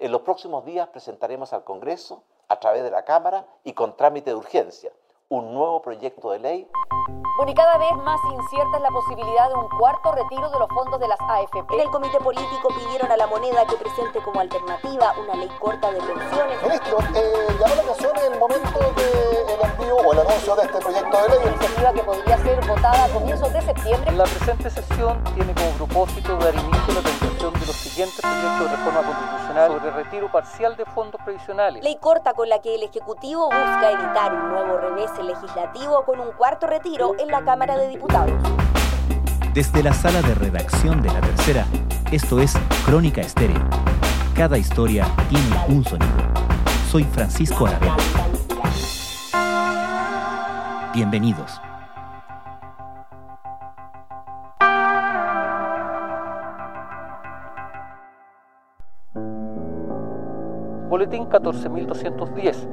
En 0.00 0.12
los 0.12 0.22
próximos 0.22 0.64
días 0.64 0.88
presentaremos 0.88 1.52
al 1.52 1.62
Congreso, 1.62 2.24
a 2.48 2.58
través 2.58 2.82
de 2.82 2.90
la 2.90 3.04
Cámara 3.04 3.46
y 3.64 3.74
con 3.74 3.98
trámite 3.98 4.30
de 4.30 4.36
urgencia, 4.36 4.90
un 5.30 5.54
nuevo 5.54 5.80
proyecto 5.80 6.32
de 6.32 6.40
ley. 6.40 6.68
Bueno, 7.36 7.52
y 7.52 7.54
cada 7.54 7.78
vez 7.78 7.92
más 8.04 8.18
incierta 8.32 8.76
es 8.76 8.82
la 8.82 8.90
posibilidad 8.90 9.48
de 9.48 9.54
un 9.54 9.68
cuarto 9.78 10.12
retiro 10.12 10.50
de 10.50 10.58
los 10.58 10.68
fondos 10.68 10.98
de 10.98 11.06
las 11.06 11.20
AFP. 11.20 11.72
En 11.74 11.80
el 11.80 11.90
comité 11.90 12.18
político 12.18 12.68
pidieron 12.76 13.10
a 13.10 13.16
la 13.16 13.28
moneda 13.28 13.64
que 13.64 13.76
presente 13.76 14.20
como 14.24 14.40
alternativa 14.40 15.14
una 15.22 15.36
ley 15.36 15.48
corta 15.60 15.92
de 15.92 16.00
pensiones. 16.00 16.62
Ministro, 16.62 16.98
eh, 17.14 17.46
llamó 17.60 17.74
la 17.76 17.82
atención 17.82 18.12
el 18.26 18.38
momento 18.40 18.78
del 18.80 19.70
envío 19.70 19.96
o 19.96 20.12
el 20.12 20.18
anuncio 20.18 20.56
de 20.56 20.62
este 20.64 20.78
proyecto 20.78 21.22
de 21.22 21.28
ley. 21.28 21.38
Iniciativa 21.46 21.92
que 21.92 22.02
podría 22.02 22.38
ser 22.38 22.66
votada 22.66 23.04
a 23.04 23.08
comienzos 23.08 23.52
de 23.52 23.62
septiembre. 23.62 24.12
La 24.12 24.24
presente 24.24 24.68
sesión 24.70 25.24
tiene 25.34 25.54
como 25.54 25.70
propósito 25.86 26.36
dar 26.38 26.54
inicio 26.54 26.90
a 26.90 26.94
la 26.94 27.00
tramitación 27.02 27.52
de 27.54 27.66
los 27.66 27.76
siguientes 27.76 28.20
proyectos 28.20 28.70
de 28.70 28.76
reforma 28.76 29.02
constitucional 29.06 29.72
sobre 29.72 29.90
retiro 29.90 30.32
parcial 30.32 30.76
de 30.76 30.84
fondos 30.86 31.20
previsionales. 31.22 31.82
Ley 31.82 31.96
corta 31.96 32.34
con 32.34 32.48
la 32.48 32.60
que 32.60 32.74
el 32.74 32.82
Ejecutivo 32.82 33.44
busca 33.44 33.92
evitar 33.92 34.34
un 34.34 34.48
nuevo 34.50 34.76
revés 34.76 35.10
legislativo 35.22 36.04
con 36.04 36.20
un 36.20 36.32
cuarto 36.32 36.66
retiro 36.66 37.14
en 37.18 37.28
la 37.28 37.42
Cámara 37.42 37.76
de 37.76 37.88
Diputados. 37.88 38.40
Desde 39.54 39.82
la 39.82 39.92
sala 39.92 40.22
de 40.22 40.34
redacción 40.34 41.02
de 41.02 41.12
La 41.12 41.20
Tercera, 41.20 41.66
esto 42.12 42.40
es 42.40 42.54
Crónica 42.84 43.20
Estéreo. 43.20 43.60
Cada 44.34 44.58
historia 44.58 45.06
tiene 45.28 45.56
un 45.68 45.84
sonido. 45.84 46.10
Soy 46.88 47.04
Francisco 47.04 47.66
Aravena. 47.66 47.96
Bienvenidos. 50.92 51.60
Boletín 60.88 61.26
14210 61.26 62.68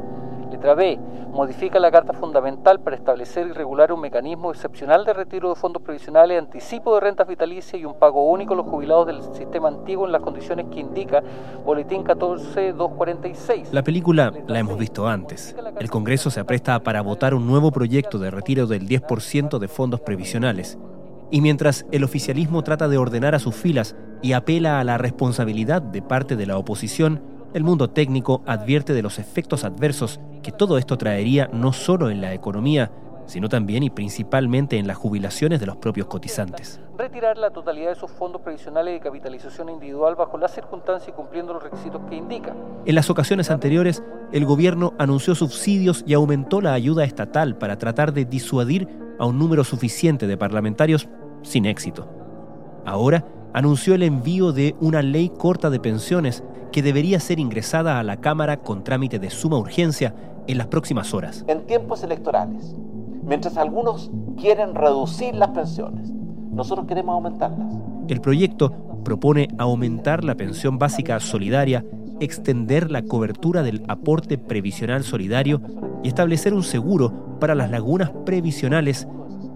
Letra 0.58 0.74
B. 0.74 1.00
Modifica 1.32 1.80
la 1.80 1.92
Carta 1.92 2.14
Fundamental 2.14 2.80
para 2.80 2.96
establecer 2.96 3.46
y 3.46 3.52
regular 3.52 3.92
un 3.92 4.02
mecanismo 4.02 4.50
excepcional 4.50 5.06
de 5.06 5.14
retiro 5.14 5.50
de 5.50 5.56
fondos 5.56 5.84
previsionales, 5.84 6.40
anticipo 6.40 6.96
de 6.96 7.02
rentas 7.02 7.28
vitalicias 7.28 7.80
y 7.80 7.86
un 7.86 8.00
pago 8.00 8.28
único 8.28 8.56
a 8.56 8.58
los 8.58 8.66
jubilados 8.66 9.06
del 9.06 9.22
sistema 9.36 9.68
antiguo 9.68 10.08
en 10.08 10.14
las 10.14 10.22
condiciones 10.24 10.66
que 10.72 10.80
indica 10.80 11.22
Boletín 11.64 12.04
14246. 12.04 13.72
La 13.72 13.84
película 13.84 14.34
la 14.48 14.58
hemos 14.58 14.80
visto 14.80 15.08
antes. 15.08 15.56
El 15.80 15.92
Congreso 15.92 16.32
se 16.32 16.40
apresta 16.40 16.80
para 16.80 17.04
votar 17.04 17.36
un 17.36 17.46
nuevo 17.46 17.70
proyecto 17.72 18.18
de 18.18 18.32
retiro 18.32 18.66
del 18.66 18.88
10% 18.90 19.60
de 19.60 19.68
fondos 19.68 20.00
previsionales. 20.00 20.80
Y 21.30 21.42
mientras 21.42 21.86
el 21.92 22.04
oficialismo 22.04 22.64
trata 22.64 22.88
de 22.88 22.98
ordenar 22.98 23.36
a 23.36 23.40
sus 23.40 23.54
filas 23.54 23.96
y 24.24 24.34
apela 24.34 24.80
a 24.80 24.84
la 24.84 24.98
responsabilidad 24.98 25.84
de 25.84 26.02
parte 26.02 26.36
de 26.36 26.48
la 26.48 26.58
oposición, 26.58 27.37
el 27.54 27.64
mundo 27.64 27.90
técnico 27.90 28.42
advierte 28.46 28.94
de 28.94 29.02
los 29.02 29.20
efectos 29.20 29.64
adversos 29.64 30.20
que 30.44 30.52
todo 30.52 30.78
esto 30.78 30.98
traería 30.98 31.50
no 31.52 31.74
solo 31.74 32.10
en 32.10 32.22
la 32.22 32.34
economía, 32.34 32.92
sino 33.26 33.50
también 33.50 33.84
y 33.84 33.90
principalmente 33.90 34.78
en 34.78 34.88
las 34.88 34.98
jubilaciones 34.98 35.60
de 35.60 35.66
los 35.66 35.78
propios 35.78 36.08
cotizantes. 36.08 36.80
Retirar 36.98 37.38
la 37.38 37.52
totalidad 37.52 37.90
de 37.90 37.96
sus 37.96 38.10
fondos 38.10 38.42
previsionales 38.42 38.94
de 38.94 39.00
capitalización 39.00 39.70
individual 39.70 40.16
bajo 40.16 40.38
las 40.38 40.54
circunstancias 40.54 41.10
y 41.10 41.12
cumpliendo 41.12 41.54
los 41.54 41.64
requisitos 41.64 42.02
que 42.10 42.16
indica. 42.16 42.56
En 42.86 42.96
las 42.96 43.10
ocasiones 43.10 43.52
anteriores, 43.52 44.02
el 44.32 44.46
gobierno 44.46 44.94
anunció 44.98 45.36
subsidios 45.36 46.04
y 46.08 46.14
aumentó 46.14 46.62
la 46.62 46.74
ayuda 46.74 47.04
estatal 47.04 47.58
para 47.58 47.78
tratar 47.78 48.14
de 48.14 48.26
disuadir 48.26 48.88
a 49.20 49.26
un 49.26 49.38
número 49.38 49.64
suficiente 49.64 50.28
de 50.28 50.38
parlamentarios 50.38 51.10
sin 51.44 51.66
éxito. 51.66 52.08
Ahora 52.86 53.26
anunció 53.54 53.96
el 53.96 54.04
envío 54.04 54.54
de 54.54 54.76
una 54.80 55.02
ley 55.02 55.30
corta 55.30 55.70
de 55.70 55.80
pensiones 55.80 56.44
que 56.78 56.84
debería 56.84 57.20
ser 57.20 57.40
ingresada 57.40 57.98
a 57.98 58.04
la 58.04 58.18
Cámara 58.18 58.58
con 58.58 58.84
trámite 58.84 59.18
de 59.18 59.32
suma 59.32 59.58
urgencia 59.58 60.14
en 60.46 60.60
las 60.60 60.68
próximas 60.68 61.12
horas. 61.12 61.44
En 61.48 61.66
tiempos 61.66 62.04
electorales, 62.04 62.76
mientras 63.24 63.58
algunos 63.58 64.12
quieren 64.40 64.76
reducir 64.76 65.34
las 65.34 65.50
pensiones, 65.50 66.12
nosotros 66.52 66.86
queremos 66.86 67.16
aumentarlas. 67.16 67.74
El 68.08 68.22
proyecto 68.22 69.02
propone 69.04 69.48
aumentar 69.58 70.24
la 70.24 70.36
pensión 70.36 70.78
básica 70.78 71.20
solidaria, 71.20 71.84
extender 72.20 72.92
la 72.92 73.02
cobertura 73.02 73.64
del 73.64 73.82
aporte 73.88 74.38
previsional 74.38 75.04
solidario 75.04 75.60
y 76.04 76.10
establecer 76.10 76.54
un 76.54 76.62
seguro 76.62 77.40
para 77.40 77.56
las 77.56 77.72
lagunas 77.72 78.12
previsionales 78.24 79.08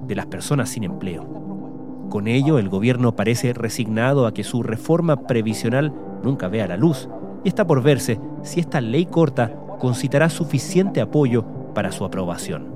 de 0.07 0.15
las 0.15 0.25
personas 0.25 0.69
sin 0.69 0.85
empleo. 0.85 2.07
Con 2.09 2.27
ello, 2.27 2.57
el 2.57 2.67
gobierno 2.67 3.15
parece 3.15 3.53
resignado 3.53 4.25
a 4.25 4.33
que 4.33 4.43
su 4.43 4.63
reforma 4.63 5.27
previsional 5.27 5.93
nunca 6.23 6.47
vea 6.47 6.67
la 6.67 6.77
luz 6.77 7.09
y 7.43 7.49
está 7.49 7.65
por 7.65 7.81
verse 7.81 8.19
si 8.43 8.59
esta 8.59 8.81
ley 8.81 9.05
corta 9.05 9.51
concitará 9.79 10.29
suficiente 10.29 11.01
apoyo 11.01 11.43
para 11.73 11.91
su 11.91 12.05
aprobación. 12.05 12.71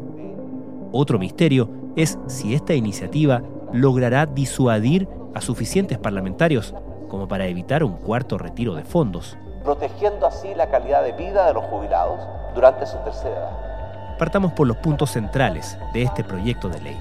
Otro 0.91 1.19
misterio 1.19 1.69
es 1.95 2.17
si 2.27 2.55
esta 2.55 2.73
iniciativa 2.73 3.43
logrará 3.73 4.25
disuadir 4.25 5.07
a 5.33 5.41
suficientes 5.41 5.97
parlamentarios 5.97 6.73
como 7.09 7.27
para 7.27 7.47
evitar 7.47 7.83
un 7.83 7.97
cuarto 7.97 8.37
retiro 8.37 8.73
de 8.75 8.83
fondos. 8.83 9.37
Protegiendo 9.63 10.25
así 10.25 10.53
la 10.55 10.69
calidad 10.69 11.03
de 11.03 11.11
vida 11.11 11.45
de 11.47 11.53
los 11.53 11.65
jubilados 11.65 12.19
durante 12.53 12.85
su 12.85 12.97
tercera 12.99 13.35
edad. 13.35 14.17
Partamos 14.17 14.53
por 14.53 14.67
los 14.67 14.77
puntos 14.77 15.11
centrales 15.11 15.77
de 15.93 16.03
este 16.03 16.23
proyecto 16.23 16.69
de 16.69 16.81
ley. 16.81 16.97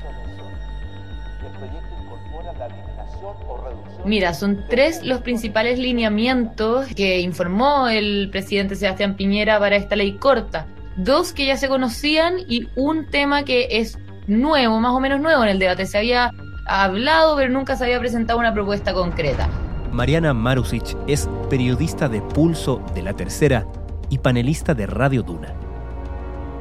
Mira, 4.05 4.35
son 4.35 4.65
tres 4.69 5.03
los 5.03 5.23
principales 5.23 5.79
lineamientos 5.79 6.87
que 6.95 7.21
informó 7.21 7.89
el 7.89 8.29
presidente 8.31 8.77
Sebastián 8.77 9.17
Piñera 9.17 9.59
para 9.59 9.77
esta 9.77 9.97
ley 9.97 10.13
corta. 10.13 10.67
Dos 10.97 11.33
que 11.33 11.47
ya 11.47 11.57
se 11.57 11.69
conocían 11.69 12.37
y 12.47 12.69
un 12.77 13.07
tema 13.07 13.45
que 13.45 13.67
es 13.71 13.99
nuevo, 14.27 14.79
más 14.79 14.93
o 14.93 15.01
menos 15.01 15.21
nuevo 15.21 15.43
en 15.43 15.49
el 15.49 15.59
debate. 15.59 15.87
Se 15.87 15.99
había 15.99 16.31
hablado, 16.67 17.37
pero 17.37 17.51
nunca 17.51 17.77
se 17.77 17.85
había 17.85 17.99
presentado 17.99 18.39
una 18.39 18.53
propuesta 18.53 18.93
concreta. 18.93 19.49
Mariana 19.91 20.35
Marusic 20.35 20.97
es 21.07 21.29
periodista 21.49 22.09
de 22.09 22.21
Pulso 22.21 22.83
de 22.95 23.03
la 23.03 23.15
Tercera 23.15 23.67
y 24.11 24.19
panelista 24.19 24.75
de 24.75 24.87
Radio 24.87 25.23
Duna. 25.23 25.55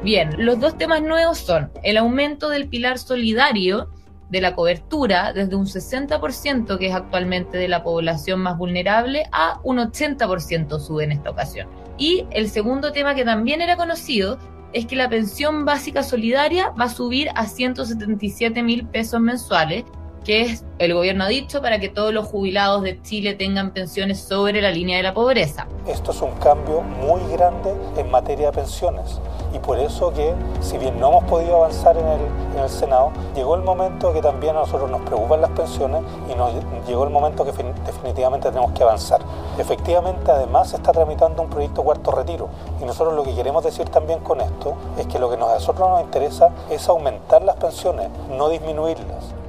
Bien, 0.02 0.30
los 0.38 0.60
dos 0.60 0.78
temas 0.78 1.02
nuevos 1.02 1.38
son 1.38 1.70
el 1.82 1.96
aumento 1.96 2.48
del 2.48 2.68
pilar 2.68 2.98
solidario 2.98 3.88
de 4.30 4.40
la 4.40 4.54
cobertura 4.54 5.32
desde 5.32 5.56
un 5.56 5.66
60% 5.66 6.78
que 6.78 6.88
es 6.88 6.94
actualmente 6.94 7.58
de 7.58 7.68
la 7.68 7.82
población 7.82 8.40
más 8.40 8.58
vulnerable 8.58 9.24
a 9.32 9.60
un 9.62 9.78
80% 9.78 10.80
sube 10.80 11.04
en 11.04 11.12
esta 11.12 11.30
ocasión. 11.30 11.68
Y 11.98 12.26
el 12.30 12.48
segundo 12.48 12.92
tema 12.92 13.14
que 13.14 13.24
también 13.24 13.60
era 13.60 13.76
conocido 13.76 14.38
es 14.72 14.86
que 14.86 14.96
la 14.96 15.08
pensión 15.08 15.64
básica 15.64 16.02
solidaria 16.02 16.70
va 16.70 16.86
a 16.86 16.88
subir 16.88 17.28
a 17.36 17.46
177 17.46 18.62
mil 18.62 18.86
pesos 18.86 19.20
mensuales 19.20 19.84
que 20.24 20.42
es, 20.42 20.64
el 20.78 20.94
gobierno 20.94 21.24
ha 21.24 21.28
dicho, 21.28 21.62
para 21.62 21.78
que 21.78 21.88
todos 21.88 22.12
los 22.12 22.26
jubilados 22.26 22.82
de 22.82 23.00
Chile 23.02 23.34
tengan 23.34 23.72
pensiones 23.72 24.20
sobre 24.20 24.60
la 24.60 24.70
línea 24.70 24.96
de 24.96 25.02
la 25.02 25.14
pobreza. 25.14 25.68
Esto 25.86 26.10
es 26.10 26.22
un 26.22 26.32
cambio 26.32 26.80
muy 26.80 27.20
grande 27.32 27.74
en 27.96 28.10
materia 28.10 28.46
de 28.46 28.52
pensiones 28.52 29.20
y 29.54 29.58
por 29.58 29.78
eso 29.78 30.12
que, 30.12 30.34
si 30.60 30.78
bien 30.78 30.98
no 30.98 31.10
hemos 31.10 31.24
podido 31.24 31.56
avanzar 31.56 31.96
en 31.96 32.06
el, 32.06 32.20
en 32.56 32.64
el 32.64 32.68
Senado, 32.68 33.12
llegó 33.36 33.54
el 33.54 33.62
momento 33.62 34.12
que 34.12 34.20
también 34.20 34.56
a 34.56 34.60
nosotros 34.60 34.90
nos 34.90 35.02
preocupan 35.02 35.40
las 35.42 35.50
pensiones 35.50 36.02
y 36.30 36.34
nos 36.34 36.52
llegó 36.88 37.04
el 37.04 37.10
momento 37.10 37.44
que 37.44 37.52
definitivamente 37.52 38.48
tenemos 38.48 38.72
que 38.72 38.82
avanzar. 38.82 39.20
Efectivamente, 39.58 40.30
además 40.30 40.70
se 40.70 40.76
está 40.76 40.90
tramitando 40.90 41.42
un 41.42 41.50
proyecto 41.50 41.82
cuarto 41.84 42.10
retiro 42.10 42.48
y 42.82 42.84
nosotros 42.84 43.14
lo 43.14 43.22
que 43.22 43.34
queremos 43.34 43.62
decir 43.62 43.88
también 43.90 44.20
con 44.20 44.40
esto 44.40 44.74
es 44.98 45.06
que 45.06 45.18
lo 45.18 45.28
que 45.28 45.36
a 45.36 45.38
nosotros 45.38 45.88
nos 45.88 46.02
interesa 46.02 46.50
es 46.70 46.88
aumentar 46.88 47.42
las 47.42 47.56
pensiones, 47.56 48.08
no 48.30 48.48
disminuirlas. 48.48 49.43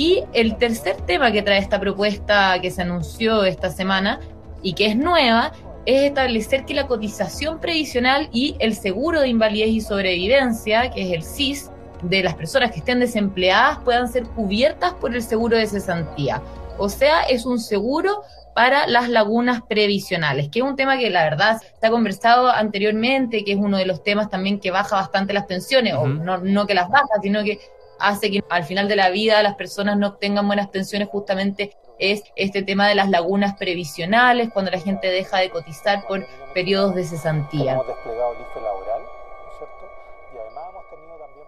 Y 0.00 0.24
el 0.32 0.56
tercer 0.56 0.96
tema 1.02 1.30
que 1.30 1.42
trae 1.42 1.58
esta 1.58 1.78
propuesta 1.78 2.58
que 2.62 2.70
se 2.70 2.80
anunció 2.80 3.44
esta 3.44 3.68
semana 3.68 4.18
y 4.62 4.72
que 4.72 4.86
es 4.86 4.96
nueva 4.96 5.52
es 5.84 6.04
establecer 6.04 6.64
que 6.64 6.72
la 6.72 6.86
cotización 6.86 7.60
previsional 7.60 8.30
y 8.32 8.56
el 8.60 8.74
seguro 8.74 9.20
de 9.20 9.28
invalidez 9.28 9.68
y 9.68 9.82
sobrevivencia, 9.82 10.90
que 10.90 11.02
es 11.02 11.12
el 11.12 11.22
SIS, 11.22 11.70
de 12.02 12.22
las 12.22 12.34
personas 12.34 12.72
que 12.72 12.78
estén 12.78 13.00
desempleadas 13.00 13.80
puedan 13.80 14.08
ser 14.08 14.22
cubiertas 14.24 14.94
por 14.94 15.14
el 15.14 15.22
seguro 15.22 15.58
de 15.58 15.66
cesantía. 15.66 16.40
O 16.78 16.88
sea, 16.88 17.24
es 17.24 17.44
un 17.44 17.58
seguro 17.58 18.22
para 18.54 18.86
las 18.86 19.10
lagunas 19.10 19.60
previsionales, 19.68 20.48
que 20.48 20.60
es 20.60 20.64
un 20.64 20.76
tema 20.76 20.96
que 20.96 21.10
la 21.10 21.24
verdad 21.24 21.60
está 21.62 21.90
conversado 21.90 22.48
anteriormente, 22.48 23.44
que 23.44 23.52
es 23.52 23.58
uno 23.58 23.76
de 23.76 23.84
los 23.84 24.02
temas 24.02 24.30
también 24.30 24.60
que 24.60 24.70
baja 24.70 24.96
bastante 24.96 25.34
las 25.34 25.44
pensiones, 25.44 25.92
o 25.92 26.08
no, 26.08 26.38
no 26.38 26.66
que 26.66 26.72
las 26.72 26.88
baja, 26.88 27.20
sino 27.20 27.44
que 27.44 27.60
hace 28.00 28.30
que 28.30 28.42
al 28.48 28.64
final 28.64 28.88
de 28.88 28.96
la 28.96 29.10
vida 29.10 29.42
las 29.42 29.54
personas 29.54 29.98
no 29.98 30.08
obtengan 30.08 30.46
buenas 30.46 30.68
pensiones 30.68 31.08
justamente 31.08 31.76
es 31.98 32.22
este 32.34 32.62
tema 32.62 32.88
de 32.88 32.94
las 32.94 33.10
lagunas 33.10 33.56
previsionales, 33.56 34.50
cuando 34.52 34.70
la 34.70 34.80
gente 34.80 35.08
deja 35.08 35.38
de 35.38 35.50
cotizar 35.50 36.06
por 36.08 36.26
periodos 36.54 36.94
de 36.94 37.04
cesantía. 37.04 37.78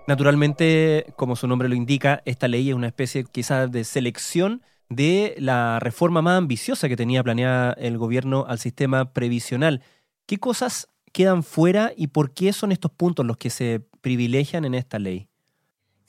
Naturalmente, 0.07 1.07
como 1.17 1.37
su 1.37 1.47
nombre 1.47 1.69
lo 1.69 1.75
indica, 1.75 2.23
esta 2.25 2.49
ley 2.49 2.69
es 2.69 2.75
una 2.75 2.89
especie 2.89 3.25
quizás 3.25 3.71
de 3.71 3.85
selección 3.85 4.63
de 4.89 5.35
la 5.39 5.79
reforma 5.81 6.21
más 6.21 6.39
ambiciosa 6.39 6.89
que 6.89 6.97
tenía 6.97 7.23
planeada 7.23 7.73
el 7.75 7.97
gobierno 7.97 8.45
al 8.47 8.59
sistema 8.59 9.13
previsional. 9.13 9.83
¿Qué 10.27 10.39
cosas 10.39 10.89
quedan 11.13 11.43
fuera 11.43 11.93
y 11.97 12.09
por 12.09 12.35
qué 12.35 12.53
son 12.53 12.73
estos 12.73 12.91
puntos 12.91 13.25
los 13.25 13.37
que 13.37 13.49
se 13.49 13.81
privilegian 14.01 14.65
en 14.65 14.75
esta 14.75 14.99
ley? 14.99 15.29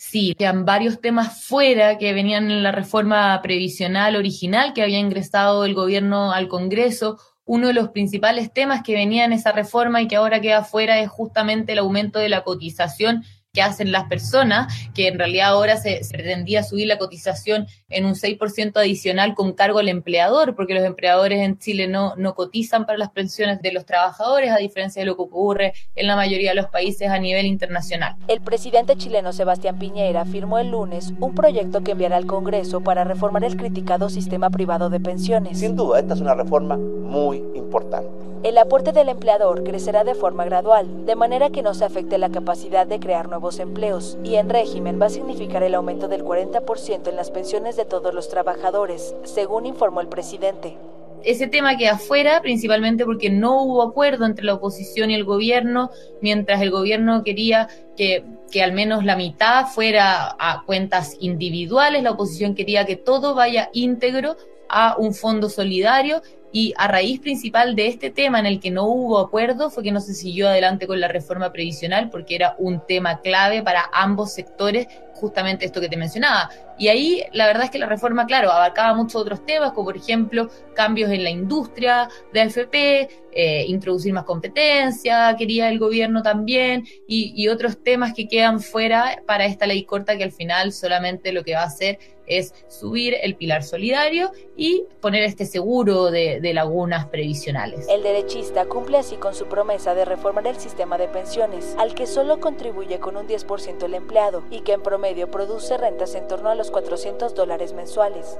Sí, 0.05 0.35
quedan 0.37 0.65
varios 0.65 0.99
temas 0.99 1.43
fuera 1.45 1.97
que 1.97 2.13
venían 2.13 2.51
en 2.51 2.61
la 2.61 2.73
reforma 2.73 3.41
previsional 3.41 4.17
original 4.17 4.73
que 4.73 4.83
había 4.83 4.99
ingresado 4.99 5.63
el 5.63 5.73
gobierno 5.73 6.33
al 6.33 6.49
Congreso. 6.49 7.17
Uno 7.45 7.67
de 7.67 7.73
los 7.73 7.89
principales 7.89 8.53
temas 8.53 8.83
que 8.83 8.93
venía 8.93 9.23
en 9.23 9.31
esa 9.31 9.53
reforma 9.53 10.01
y 10.01 10.07
que 10.07 10.17
ahora 10.17 10.41
queda 10.41 10.65
fuera 10.65 10.99
es 10.99 11.09
justamente 11.09 11.71
el 11.71 11.79
aumento 11.79 12.19
de 12.19 12.29
la 12.29 12.43
cotización 12.43 13.23
que 13.53 13.61
hacen 13.61 13.91
las 13.91 14.05
personas, 14.05 14.73
que 14.95 15.07
en 15.07 15.19
realidad 15.19 15.49
ahora 15.49 15.77
se, 15.77 16.01
pretendía 16.11 16.63
subir 16.63 16.87
la 16.87 16.97
cotización 16.97 17.67
en 17.87 18.05
un 18.05 18.15
6% 18.15 18.75
adicional 18.77 19.35
con 19.35 19.53
cargo 19.53 19.77
al 19.77 19.89
empleador, 19.89 20.55
porque 20.55 20.73
los 20.73 20.83
empleadores 20.83 21.39
en 21.39 21.59
Chile 21.59 21.87
no, 21.87 22.15
no 22.15 22.33
cotizan 22.33 22.87
para 22.87 22.97
las 22.97 23.11
pensiones 23.11 23.61
de 23.61 23.71
los 23.71 23.85
trabajadores, 23.85 24.49
a 24.51 24.57
diferencia 24.57 25.03
de 25.03 25.05
lo 25.05 25.15
que 25.15 25.21
ocurre 25.21 25.73
en 25.93 26.07
la 26.07 26.15
mayoría 26.15 26.49
de 26.49 26.55
los 26.55 26.65
países 26.65 27.09
a 27.09 27.19
nivel 27.19 27.45
internacional. 27.45 28.15
El 28.27 28.41
presidente 28.41 28.95
chileno 28.95 29.31
Sebastián 29.33 29.77
Piñera 29.77 30.25
firmó 30.25 30.57
el 30.57 30.71
lunes 30.71 31.13
un 31.19 31.35
proyecto 31.35 31.83
que 31.83 31.91
enviará 31.91 32.17
al 32.17 32.25
Congreso 32.25 32.81
para 32.81 33.03
reformar 33.03 33.43
el 33.43 33.55
criticado 33.55 34.09
sistema 34.09 34.49
privado 34.49 34.89
de 34.89 34.99
pensiones. 34.99 35.59
Sin 35.59 35.75
duda, 35.75 35.99
esta 35.99 36.15
es 36.15 36.21
una 36.21 36.33
reforma 36.33 36.75
muy 36.77 37.37
importante 37.53 38.22
el 38.43 38.57
aporte 38.57 38.91
del 38.91 39.07
empleador 39.07 39.63
crecerá 39.63 40.03
de 40.03 40.15
forma 40.15 40.43
gradual, 40.43 41.05
de 41.05 41.15
manera 41.15 41.49
que 41.49 41.61
no 41.61 41.73
se 41.73 41.85
afecte 41.85 42.17
la 42.17 42.29
capacidad 42.29 42.85
de 42.85 42.99
crear 42.99 43.29
nuevos 43.29 43.57
empleos, 43.59 44.17
y 44.21 44.35
en 44.35 44.49
régimen 44.49 45.01
va 45.01 45.05
a 45.05 45.09
significar 45.09 45.63
el 45.63 45.75
aumento 45.75 46.09
del 46.09 46.25
40% 46.25 47.07
en 47.07 47.15
las 47.15 47.31
pensiones 47.31 47.77
de 47.77 47.85
todos 47.85 48.13
los 48.13 48.27
trabajadores, 48.27 49.15
según 49.23 49.65
informó 49.65 50.01
el 50.01 50.09
presidente. 50.09 50.77
Ese 51.23 51.47
tema 51.47 51.77
queda 51.77 51.93
afuera 51.93 52.41
principalmente 52.41 53.05
porque 53.05 53.29
no 53.29 53.63
hubo 53.63 53.81
acuerdo 53.81 54.25
entre 54.25 54.43
la 54.43 54.55
oposición 54.55 55.09
y 55.09 55.15
el 55.15 55.23
gobierno, 55.23 55.89
mientras 56.21 56.61
el 56.61 56.69
gobierno 56.69 57.23
quería 57.23 57.69
que, 57.95 58.25
que 58.51 58.61
al 58.61 58.73
menos 58.73 59.05
la 59.05 59.15
mitad 59.15 59.67
fuera 59.67 60.35
a 60.37 60.63
cuentas 60.65 61.15
individuales, 61.21 62.03
la 62.03 62.11
oposición 62.11 62.55
quería 62.55 62.85
que 62.85 62.97
todo 62.97 63.35
vaya 63.35 63.69
íntegro 63.71 64.35
a 64.67 64.97
un 64.97 65.13
fondo 65.13 65.49
solidario 65.49 66.21
y 66.53 66.71
a 66.77 66.87
raíz 66.87 67.19
principal 67.19 67.75
de 67.75 67.87
este 67.87 68.11
tema 68.11 68.39
en 68.39 68.45
el 68.45 68.59
que 68.59 68.69
no 68.69 68.85
hubo 68.85 69.17
acuerdo 69.17 69.71
fue 69.71 69.83
que 69.83 69.91
no 69.91 69.99
se 69.99 70.13
siguió 70.13 70.47
adelante 70.47 70.85
con 70.85 70.99
la 70.99 71.07
reforma 71.07 71.51
previsional 71.51 72.11
porque 72.11 72.35
era 72.35 72.55
un 72.59 72.85
tema 72.87 73.21
clave 73.21 73.63
para 73.63 73.89
ambos 73.91 74.33
sectores, 74.33 74.87
justamente 75.13 75.65
esto 75.65 75.81
que 75.81 75.89
te 75.89 75.97
mencionaba. 75.97 76.49
Y 76.77 76.87
ahí 76.87 77.23
la 77.31 77.47
verdad 77.47 77.65
es 77.65 77.71
que 77.71 77.79
la 77.79 77.85
reforma, 77.85 78.25
claro, 78.25 78.51
abarcaba 78.51 78.93
muchos 78.93 79.21
otros 79.21 79.45
temas, 79.45 79.71
como 79.71 79.85
por 79.85 79.97
ejemplo 79.97 80.49
cambios 80.73 81.11
en 81.11 81.23
la 81.23 81.29
industria 81.29 82.09
de 82.33 82.41
AFP, 82.41 83.09
eh, 83.35 83.65
introducir 83.67 84.13
más 84.13 84.25
competencia, 84.25 85.35
quería 85.37 85.69
el 85.69 85.79
gobierno 85.79 86.21
también, 86.21 86.85
y, 87.07 87.47
otros 87.47 87.83
temas 87.83 88.13
que 88.13 88.27
quedan 88.27 88.59
fuera 88.59 89.21
para 89.27 89.45
esta 89.45 89.67
ley 89.67 89.83
corta 89.83 90.17
que 90.17 90.23
al 90.23 90.31
final 90.31 90.71
solamente 90.71 91.31
lo 91.33 91.43
que 91.43 91.53
va 91.53 91.61
a 91.61 91.65
hacer 91.65 91.99
es 92.25 92.53
subir 92.69 93.15
el 93.21 93.35
pilar 93.35 93.63
solidario 93.63 94.31
y 94.55 94.85
poner 95.01 95.23
este 95.23 95.45
seguro 95.45 96.09
de, 96.09 96.39
lagunas 96.53 97.07
previsionales. 97.07 97.85
El 97.89 98.01
derechista 98.01 98.65
cumple 98.65 98.97
así 98.97 99.17
con 99.17 99.35
su 99.35 99.47
promesa 99.47 99.93
de 99.93 100.05
reformar 100.05 100.47
el 100.47 100.55
sistema 100.55 100.97
de 100.97 101.07
pensiones, 101.09 101.75
al 101.77 101.95
que 101.95 102.07
solo 102.07 102.39
contribuye 102.39 102.99
con 102.99 103.17
un 103.17 103.27
10% 103.27 103.83
el 103.83 103.93
empleado 103.93 104.43
y 104.49 104.61
que 104.61 104.73
en 104.73 104.81
promedio 104.81 105.02
produce 105.31 105.77
rentas 105.77 106.15
en 106.15 106.27
torno 106.27 106.49
a 106.49 106.55
los 106.55 106.71
400 106.71 107.35
dólares 107.35 107.73
mensuales. 107.73 108.37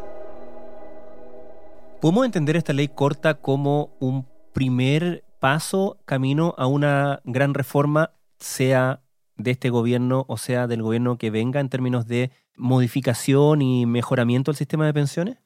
¿Podemos 1.99 2.25
entender 2.25 2.55
esta 2.55 2.73
ley 2.73 2.87
corta 2.87 3.33
como 3.35 3.89
un 3.99 4.25
primer 4.53 5.25
paso 5.39 5.97
camino 6.05 6.55
a 6.57 6.67
una 6.67 7.21
gran 7.25 7.53
reforma, 7.53 8.11
sea 8.39 9.01
de 9.35 9.51
este 9.51 9.69
gobierno 9.69 10.25
o 10.27 10.37
sea 10.37 10.67
del 10.67 10.81
gobierno 10.81 11.17
que 11.17 11.31
venga 11.31 11.59
en 11.59 11.69
términos 11.69 12.07
de 12.07 12.31
modificación 12.55 13.61
y 13.61 13.85
mejoramiento 13.85 14.51
del 14.51 14.57
sistema 14.57 14.85
de 14.85 14.93
pensiones? 14.93 15.37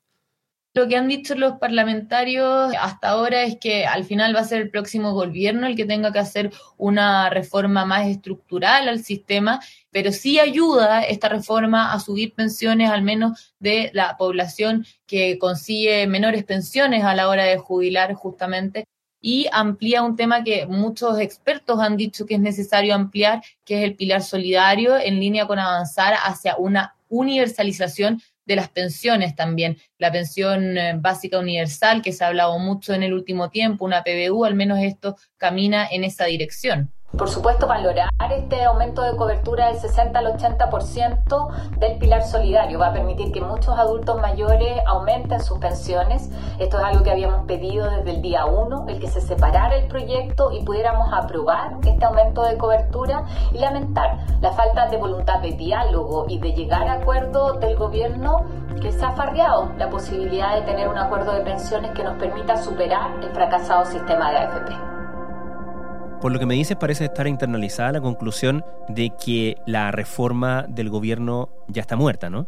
Lo 0.77 0.88
que 0.88 0.95
han 0.95 1.07
dicho 1.07 1.33
los 1.33 1.53
parlamentarios 1.53 2.71
hasta 2.79 3.09
ahora 3.09 3.41
es 3.41 3.57
que 3.57 3.88
al 3.88 4.03
final 4.03 4.35
va 4.35 4.41
a 4.41 4.44
ser 4.44 4.62
el 4.62 4.69
próximo 4.69 5.12
gobierno 5.12 5.65
el 5.65 5.75
que 5.75 5.85
tenga 5.85 6.13
que 6.13 6.19
hacer 6.19 6.51
una 6.77 7.31
reforma 7.31 7.83
más 7.83 8.06
estructural 8.06 8.88
al 8.88 9.03
sistema, 9.03 9.59
pero 9.89 10.12
sí 10.12 10.38
ayuda 10.38 11.01
esta 11.01 11.29
reforma 11.29 11.94
a 11.94 12.00
subir 12.00 12.35
pensiones 12.35 12.91
al 12.91 13.01
menos 13.01 13.56
de 13.57 13.89
la 13.95 14.18
población 14.18 14.85
que 15.07 15.39
consigue 15.39 16.06
menores 16.06 16.44
pensiones 16.44 17.03
a 17.03 17.15
la 17.15 17.27
hora 17.27 17.45
de 17.45 17.57
jubilar 17.57 18.13
justamente. 18.13 18.85
Y 19.19 19.47
amplía 19.51 20.03
un 20.03 20.15
tema 20.15 20.44
que 20.44 20.68
muchos 20.68 21.19
expertos 21.19 21.80
han 21.80 21.97
dicho 21.97 22.27
que 22.27 22.35
es 22.35 22.39
necesario 22.39 22.94
ampliar, 22.94 23.41
que 23.65 23.80
es 23.80 23.83
el 23.83 23.95
pilar 23.95 24.21
solidario 24.21 24.95
en 24.95 25.19
línea 25.19 25.47
con 25.47 25.57
avanzar 25.57 26.13
hacia 26.23 26.56
una 26.56 26.94
universalización 27.09 28.21
de 28.47 28.55
las 28.55 28.69
pensiones 28.69 29.35
también. 29.35 29.77
La 29.99 30.11
pensión 30.11 30.77
eh, 30.77 30.94
básica 30.97 31.38
universal, 31.38 32.01
que 32.01 32.13
se 32.13 32.23
ha 32.23 32.27
hablado 32.27 32.57
mucho 32.57 32.94
en 32.94 33.03
el 33.03 33.13
último 33.13 33.49
tiempo, 33.49 33.85
una 33.85 34.03
PBU, 34.03 34.45
al 34.45 34.55
menos 34.55 34.79
esto 34.79 35.17
camina 35.38 35.85
en 35.91 36.03
esa 36.03 36.25
dirección. 36.25 36.94
Por 37.15 37.30
supuesto, 37.30 37.68
valorar 37.68 38.09
este 38.31 38.63
aumento 38.65 39.01
de 39.01 39.15
cobertura 39.15 39.68
del 39.68 39.77
60 39.77 40.19
al 40.19 40.38
80% 40.38 41.48
del 41.77 41.98
pilar 41.98 42.24
solidario 42.24 42.80
va 42.80 42.88
a 42.88 42.94
permitir 42.94 43.31
que 43.31 43.42
muchos 43.42 43.77
adultos 43.80 44.21
mayores 44.21 44.81
aumenten 44.86 45.42
sus 45.42 45.57
pensiones. 45.57 46.30
Esto 46.59 46.77
es 46.77 46.83
algo 46.83 47.04
que 47.04 47.12
habíamos 47.12 47.45
pedido 47.45 47.89
desde 47.89 48.12
el 48.12 48.21
día 48.21 48.45
1, 48.45 48.86
el 48.89 49.00
que 49.00 49.07
se 49.07 49.21
separara 49.21 49.77
el 49.77 49.88
proyecto 49.88 50.51
y 50.51 50.63
pudiéramos 50.63 51.12
aprobar 51.12 51.77
este 51.86 52.06
aumento 52.06 52.44
de 52.44 52.57
cobertura 52.57 53.24
y 53.54 53.57
lamentar 53.57 54.19
la 54.42 54.51
falta 54.51 54.88
de 54.88 54.98
voluntad 54.98 55.39
de 55.39 55.54
diálogo 55.54 56.25
y 56.27 56.39
de 56.39 56.51
llegar 56.51 56.88
a 56.88 56.94
acuerdo 56.94 57.54
del 57.54 57.77
gobierno 57.77 58.45
que 58.81 58.92
se 58.92 59.04
ha 59.04 59.13
farreado 59.13 59.71
la 59.77 59.89
posibilidad 59.89 60.56
de 60.56 60.62
tener 60.62 60.88
un 60.88 60.98
acuerdo 60.98 61.31
de 61.31 61.42
pensiones 61.42 61.92
que 61.92 62.04
nos 62.04 62.18
permita 62.18 62.57
superar 62.57 63.12
el 63.24 63.30
fracasado 63.30 63.86
sistema 63.86 64.30
de 64.30 64.38
AFP. 64.38 64.96
Por 66.21 66.31
lo 66.31 66.39
que 66.39 66.47
me 66.47 66.55
dices, 66.55 66.75
parece 66.77 67.05
estar 67.05 67.27
internalizada 67.27 67.91
la 67.91 68.01
conclusión 68.01 68.65
de 68.89 69.11
que 69.23 69.55
la 69.67 69.91
reforma 69.91 70.65
del 70.67 70.89
gobierno 70.89 71.49
ya 71.67 71.81
está 71.81 71.95
muerta, 71.95 72.29
¿no? 72.29 72.47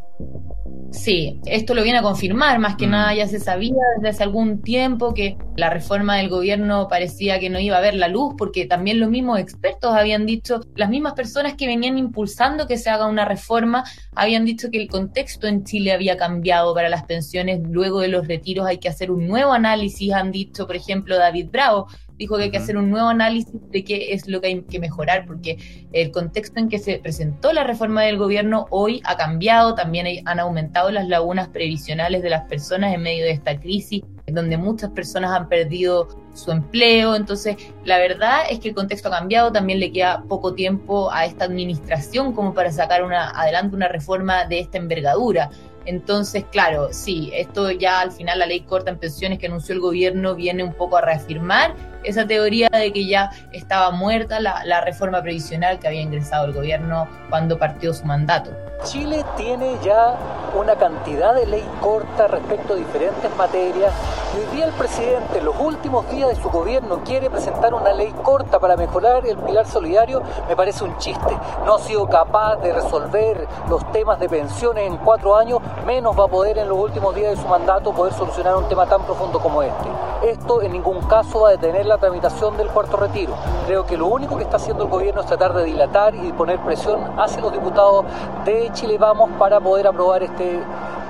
Sí, 0.90 1.40
esto 1.44 1.74
lo 1.74 1.84
viene 1.84 1.98
a 1.98 2.02
confirmar, 2.02 2.58
más 2.58 2.74
que 2.74 2.88
mm. 2.88 2.90
nada 2.90 3.14
ya 3.14 3.28
se 3.28 3.38
sabía 3.38 3.76
desde 3.96 4.08
hace 4.08 4.22
algún 4.24 4.60
tiempo 4.60 5.14
que 5.14 5.36
la 5.56 5.70
reforma 5.70 6.16
del 6.16 6.28
gobierno 6.28 6.88
parecía 6.88 7.38
que 7.38 7.48
no 7.48 7.60
iba 7.60 7.76
a 7.76 7.80
ver 7.80 7.94
la 7.94 8.08
luz, 8.08 8.34
porque 8.36 8.66
también 8.66 8.98
los 8.98 9.08
mismos 9.08 9.38
expertos 9.38 9.94
habían 9.94 10.26
dicho, 10.26 10.60
las 10.74 10.90
mismas 10.90 11.12
personas 11.12 11.54
que 11.54 11.68
venían 11.68 11.96
impulsando 11.96 12.66
que 12.66 12.76
se 12.76 12.90
haga 12.90 13.06
una 13.06 13.24
reforma, 13.24 13.84
habían 14.16 14.44
dicho 14.44 14.68
que 14.70 14.82
el 14.82 14.88
contexto 14.88 15.46
en 15.46 15.62
Chile 15.62 15.92
había 15.92 16.16
cambiado 16.16 16.74
para 16.74 16.88
las 16.88 17.04
pensiones, 17.04 17.60
luego 17.68 18.00
de 18.00 18.08
los 18.08 18.26
retiros 18.26 18.66
hay 18.66 18.78
que 18.78 18.88
hacer 18.88 19.12
un 19.12 19.28
nuevo 19.28 19.52
análisis, 19.52 20.12
han 20.12 20.32
dicho, 20.32 20.66
por 20.66 20.74
ejemplo, 20.74 21.16
David 21.16 21.50
Bravo, 21.52 21.86
dijo 22.20 22.36
que 22.36 22.44
hay 22.44 22.50
que 22.50 22.58
hacer 22.58 22.76
un 22.76 22.90
nuevo 22.90 23.08
análisis 23.08 23.54
de 23.70 23.82
qué 23.82 24.12
es 24.12 24.28
lo 24.28 24.42
que 24.42 24.48
hay 24.48 24.62
que 24.62 24.78
mejorar, 24.78 25.24
porque 25.26 25.56
el 25.92 26.10
contexto 26.10 26.60
en 26.60 26.68
que 26.68 26.78
se 26.78 26.98
presentó 26.98 27.52
la 27.54 27.64
reforma 27.64 28.02
del 28.02 28.18
gobierno 28.18 28.66
hoy 28.68 29.00
ha 29.04 29.16
cambiado, 29.16 29.74
también 29.74 30.06
han 30.26 30.38
aumentado 30.38 30.90
las 30.90 31.08
lagunas 31.08 31.48
previsionales 31.48 32.22
de 32.22 32.28
las 32.28 32.42
personas 32.42 32.92
en 32.94 33.00
medio 33.00 33.24
de 33.24 33.30
esta 33.30 33.58
crisis, 33.58 34.02
donde 34.26 34.58
muchas 34.58 34.90
personas 34.90 35.30
han 35.32 35.48
perdido 35.48 36.08
su 36.34 36.52
empleo. 36.52 37.16
Entonces, 37.16 37.56
la 37.84 37.98
verdad 37.98 38.40
es 38.50 38.60
que 38.60 38.68
el 38.68 38.74
contexto 38.74 39.08
ha 39.08 39.12
cambiado, 39.12 39.50
también 39.50 39.80
le 39.80 39.90
queda 39.90 40.22
poco 40.28 40.54
tiempo 40.54 41.10
a 41.10 41.24
esta 41.24 41.46
administración 41.46 42.34
como 42.34 42.52
para 42.52 42.70
sacar 42.70 43.02
una, 43.02 43.30
adelante 43.30 43.74
una 43.74 43.88
reforma 43.88 44.44
de 44.44 44.60
esta 44.60 44.76
envergadura. 44.76 45.50
Entonces, 45.86 46.44
claro, 46.50 46.88
sí, 46.92 47.30
esto 47.34 47.70
ya 47.70 48.00
al 48.00 48.12
final 48.12 48.38
la 48.38 48.46
ley 48.46 48.60
corta 48.60 48.90
en 48.90 48.98
pensiones 48.98 49.38
que 49.38 49.46
anunció 49.46 49.74
el 49.74 49.80
gobierno 49.80 50.34
viene 50.34 50.62
un 50.62 50.74
poco 50.74 50.96
a 50.98 51.00
reafirmar 51.00 51.74
esa 52.04 52.26
teoría 52.26 52.68
de 52.70 52.92
que 52.92 53.06
ya 53.06 53.30
estaba 53.52 53.90
muerta 53.90 54.40
la, 54.40 54.80
reforma 54.80 55.22
previsional 55.22 55.78
que 55.78 55.88
había 55.88 56.00
ingresado 56.00 56.46
el 56.46 56.52
gobierno 56.52 57.06
cuando 57.28 57.58
partió 57.58 57.92
su 57.92 58.04
mandato. 58.04 58.50
Chile 58.84 59.24
tiene 59.36 59.76
ya 59.84 60.16
una 60.58 60.74
cantidad 60.76 61.34
de 61.34 61.46
ley 61.46 61.64
corta 61.80 62.28
respecto 62.28 62.74
a 62.74 62.76
diferentes 62.76 63.36
materias 63.36 63.92
hoy 64.36 64.56
día 64.56 64.66
el 64.66 64.72
presidente 64.72 65.38
en 65.38 65.44
los 65.44 65.58
últimos 65.58 66.08
días 66.08 66.28
de 66.28 66.40
su 66.40 66.48
gobierno 66.50 67.00
quiere 67.04 67.28
presentar 67.28 67.74
una 67.74 67.92
ley 67.92 68.14
corta 68.22 68.60
para 68.60 68.76
mejorar 68.76 69.26
el 69.26 69.36
pilar 69.38 69.66
solidario, 69.66 70.22
me 70.48 70.54
parece 70.54 70.84
un 70.84 70.96
chiste. 70.98 71.36
No 71.64 71.74
ha 71.74 71.78
sido 71.80 72.06
capaz 72.06 72.56
de 72.56 72.72
resolver 72.72 73.48
los 73.68 73.90
temas 73.92 74.20
de 74.20 74.28
pensiones 74.28 74.86
en 74.86 74.98
cuatro 74.98 75.36
años, 75.36 75.58
menos 75.84 76.18
va 76.18 76.24
a 76.24 76.28
poder 76.28 76.58
en 76.58 76.68
los 76.68 76.78
últimos 76.78 77.14
días 77.14 77.36
de 77.36 77.42
su 77.42 77.48
mandato 77.48 77.92
poder 77.92 78.12
solucionar 78.12 78.56
un 78.56 78.68
tema 78.68 78.86
tan 78.86 79.02
profundo 79.02 79.40
como 79.40 79.62
este. 79.62 79.88
Esto 80.22 80.62
en 80.62 80.72
ningún 80.72 81.00
caso 81.02 81.40
va 81.40 81.48
a 81.48 81.52
detener 81.52 81.86
la 81.86 81.98
tramitación 81.98 82.56
del 82.56 82.68
cuarto 82.68 82.96
retiro. 82.96 83.34
Creo 83.66 83.84
que 83.86 83.96
lo 83.96 84.06
único 84.06 84.36
que 84.36 84.44
está 84.44 84.58
haciendo 84.58 84.84
el 84.84 84.90
gobierno 84.90 85.22
es 85.22 85.26
tratar 85.26 85.54
de 85.54 85.64
dilatar 85.64 86.14
y 86.14 86.32
poner 86.32 86.60
presión 86.60 87.18
hacia 87.18 87.40
los 87.40 87.52
diputados 87.52 88.04
de 88.44 88.70
Chile 88.74 88.98
Vamos 88.98 89.30
para 89.38 89.60
poder 89.60 89.86
aprobar 89.86 90.22
este, 90.22 90.60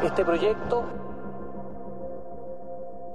este 0.05 0.25
proyecto. 0.25 1.00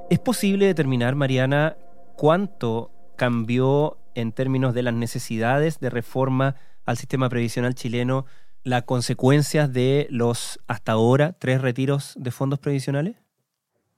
¿Es 0.08 0.20
posible 0.20 0.68
determinar, 0.68 1.16
Mariana, 1.16 1.78
cuánto 2.16 2.92
cambió 3.16 3.98
en 4.14 4.34
términos 4.34 4.76
de 4.76 4.84
las 4.84 4.94
necesidades 4.94 5.80
de 5.80 5.90
reforma 5.90 6.56
al 6.86 6.98
sistema 6.98 7.28
previsional 7.28 7.74
chileno 7.74 8.28
las 8.64 8.84
consecuencias 8.84 9.74
de 9.74 10.06
los 10.12 10.60
hasta 10.68 10.92
ahora 10.92 11.36
tres 11.40 11.60
retiros 11.60 12.14
de 12.18 12.30
fondos 12.30 12.60
previsionales? 12.60 13.16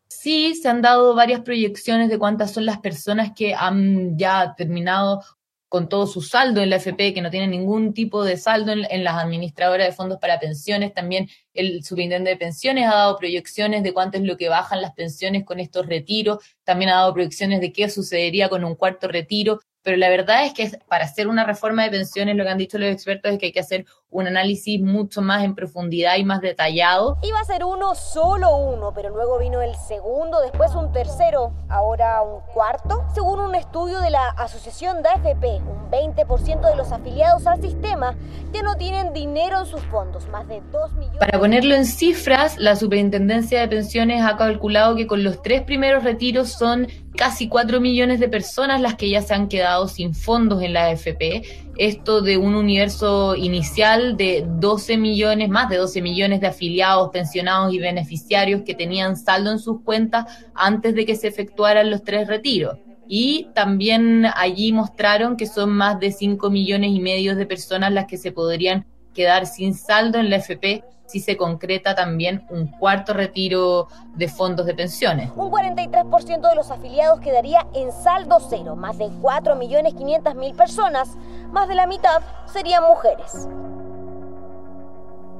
Sí, 0.07 0.55
se 0.55 0.69
han 0.69 0.81
dado 0.81 1.13
varias 1.13 1.41
proyecciones 1.41 2.09
de 2.09 2.17
cuántas 2.17 2.51
son 2.51 2.65
las 2.65 2.79
personas 2.79 3.33
que 3.35 3.53
han 3.53 4.17
ya 4.17 4.55
terminado 4.55 5.21
con 5.69 5.89
todo 5.89 6.07
su 6.07 6.21
saldo 6.21 6.61
en 6.61 6.69
la 6.69 6.77
FP, 6.77 7.13
que 7.13 7.21
no 7.21 7.29
tienen 7.29 7.51
ningún 7.51 7.93
tipo 7.93 8.23
de 8.23 8.37
saldo 8.37 8.71
en, 8.71 9.03
las 9.03 9.15
administradoras 9.15 9.87
de 9.87 9.93
fondos 9.93 10.19
para 10.19 10.39
pensiones. 10.39 10.93
También 10.93 11.27
el 11.53 11.83
subintendente 11.83 12.31
de 12.31 12.37
pensiones 12.37 12.87
ha 12.87 12.95
dado 12.95 13.17
proyecciones 13.17 13.83
de 13.83 13.93
cuánto 13.93 14.17
es 14.17 14.23
lo 14.23 14.37
que 14.37 14.49
bajan 14.49 14.81
las 14.81 14.93
pensiones 14.93 15.43
con 15.43 15.59
estos 15.59 15.85
retiros. 15.85 16.39
También 16.63 16.91
ha 16.91 16.95
dado 16.95 17.13
proyecciones 17.13 17.59
de 17.59 17.73
qué 17.73 17.89
sucedería 17.89 18.49
con 18.49 18.63
un 18.63 18.75
cuarto 18.75 19.07
retiro 19.07 19.59
pero 19.87 19.95
la 19.95 20.09
verdad 20.09 20.45
es 20.45 20.53
que 20.53 20.69
para 20.89 21.05
hacer 21.05 21.29
una 21.29 21.45
reforma 21.45 21.83
de 21.83 21.91
pensiones 21.91 22.35
lo 22.35 22.43
que 22.43 22.49
han 22.49 22.57
dicho 22.57 22.77
los 22.77 22.91
expertos 22.91 23.31
es 23.31 23.39
que 23.39 23.45
hay 23.45 23.51
que 23.53 23.61
hacer 23.61 23.85
un 24.09 24.25
análisis 24.25 24.81
mucho 24.81 25.21
más 25.21 25.43
en 25.43 25.53
profundidad 25.53 26.15
y 26.15 26.23
más 26.23 26.39
detallado. 26.39 27.17
Iba 27.23 27.39
a 27.39 27.43
ser 27.43 27.65
uno, 27.65 27.93
solo 27.93 28.55
uno, 28.55 28.93
pero 28.95 29.09
luego 29.09 29.37
vino 29.37 29.61
el 29.61 29.75
segundo, 29.75 30.39
después 30.39 30.73
un 30.75 30.93
tercero, 30.93 31.53
ahora 31.69 32.21
un 32.21 32.41
cuarto. 32.53 33.03
Según 33.13 33.39
un 33.39 33.53
estudio 33.53 33.99
de 33.99 34.09
la 34.09 34.29
Asociación 34.29 35.03
de 35.03 35.09
AFP, 35.09 35.61
un 35.67 35.91
20% 35.91 36.69
de 36.69 36.75
los 36.75 36.91
afiliados 36.93 37.45
al 37.47 37.61
sistema 37.61 38.15
ya 38.53 38.63
no 38.63 38.75
tienen 38.75 39.11
dinero 39.11 39.59
en 39.59 39.65
sus 39.65 39.81
fondos, 39.81 40.27
más 40.29 40.47
de 40.47 40.61
2 40.71 40.93
millones. 40.93 41.19
Para 41.19 41.37
ponerlo 41.37 41.75
en 41.75 41.85
cifras, 41.85 42.57
la 42.57 42.77
Superintendencia 42.77 43.59
de 43.59 43.67
Pensiones 43.67 44.23
ha 44.23 44.37
calculado 44.37 44.95
que 44.95 45.05
con 45.05 45.23
los 45.23 45.41
tres 45.41 45.63
primeros 45.63 46.05
retiros 46.05 46.53
son 46.53 46.87
casi 47.17 47.49
4 47.49 47.81
millones 47.81 48.19
de 48.19 48.29
personas 48.29 48.79
las 48.79 48.95
que 48.95 49.09
ya 49.09 49.21
se 49.21 49.33
han 49.33 49.49
quedado 49.49 49.87
sin 49.87 50.13
fondos 50.13 50.61
en 50.61 50.73
la 50.73 50.85
AFP. 50.85 51.41
Esto 51.77 52.21
de 52.21 52.37
un 52.37 52.55
universo 52.55 53.35
inicial 53.35 53.96
de 53.97 54.45
12 54.47 54.97
millones, 54.97 55.49
más 55.49 55.69
de 55.69 55.77
12 55.77 56.01
millones 56.01 56.41
de 56.41 56.47
afiliados, 56.47 57.09
pensionados 57.11 57.73
y 57.73 57.79
beneficiarios 57.79 58.61
que 58.63 58.75
tenían 58.75 59.17
saldo 59.17 59.51
en 59.51 59.59
sus 59.59 59.81
cuentas 59.81 60.25
antes 60.53 60.95
de 60.95 61.05
que 61.05 61.15
se 61.15 61.27
efectuaran 61.27 61.89
los 61.89 62.03
tres 62.03 62.27
retiros. 62.27 62.77
Y 63.07 63.49
también 63.53 64.25
allí 64.35 64.73
mostraron 64.73 65.37
que 65.37 65.47
son 65.47 65.71
más 65.71 65.99
de 65.99 66.11
5 66.11 66.49
millones 66.49 66.91
y 66.91 66.99
medio 66.99 67.35
de 67.35 67.45
personas 67.45 67.91
las 67.91 68.05
que 68.05 68.17
se 68.17 68.31
podrían 68.31 68.85
quedar 69.13 69.45
sin 69.45 69.73
saldo 69.73 70.19
en 70.19 70.29
la 70.29 70.37
AFP 70.37 70.83
si 71.07 71.21
se 71.21 71.37
concreta 71.37 71.95
también 71.95 72.45
un 72.49 72.67
cuarto 72.67 73.13
retiro 73.13 73.87
de 74.15 74.27
fondos 74.27 74.65
de 74.65 74.75
pensiones. 74.75 75.31
Un 75.35 75.49
43% 75.49 76.49
de 76.49 76.55
los 76.55 76.69
afiliados 76.69 77.21
quedaría 77.21 77.65
en 77.73 77.91
saldo 77.91 78.39
cero, 78.47 78.75
más 78.75 78.97
de 78.97 79.05
4.500.000 79.05 80.55
personas, 80.55 81.15
más 81.51 81.67
de 81.67 81.75
la 81.75 81.87
mitad 81.87 82.21
serían 82.45 82.83
mujeres. 82.83 83.47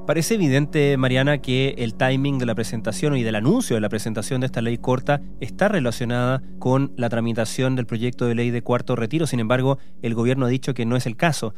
Parece 0.08 0.36
evidente, 0.36 0.96
Mariana, 0.96 1.36
que 1.36 1.74
el 1.76 1.92
timing 1.92 2.38
de 2.38 2.46
la 2.46 2.54
presentación 2.54 3.14
y 3.14 3.22
del 3.24 3.34
anuncio 3.34 3.76
de 3.76 3.82
la 3.82 3.90
presentación 3.90 4.40
de 4.40 4.46
esta 4.46 4.62
ley 4.62 4.78
corta 4.78 5.20
está 5.38 5.68
relacionada 5.68 6.40
con 6.58 6.94
la 6.96 7.10
tramitación 7.10 7.76
del 7.76 7.84
proyecto 7.84 8.24
de 8.24 8.34
ley 8.34 8.50
de 8.50 8.62
cuarto 8.62 8.96
retiro. 8.96 9.26
Sin 9.26 9.38
embargo, 9.38 9.76
el 10.00 10.14
gobierno 10.14 10.46
ha 10.46 10.48
dicho 10.48 10.72
que 10.72 10.86
no 10.86 10.96
es 10.96 11.04
el 11.04 11.14
caso. 11.14 11.52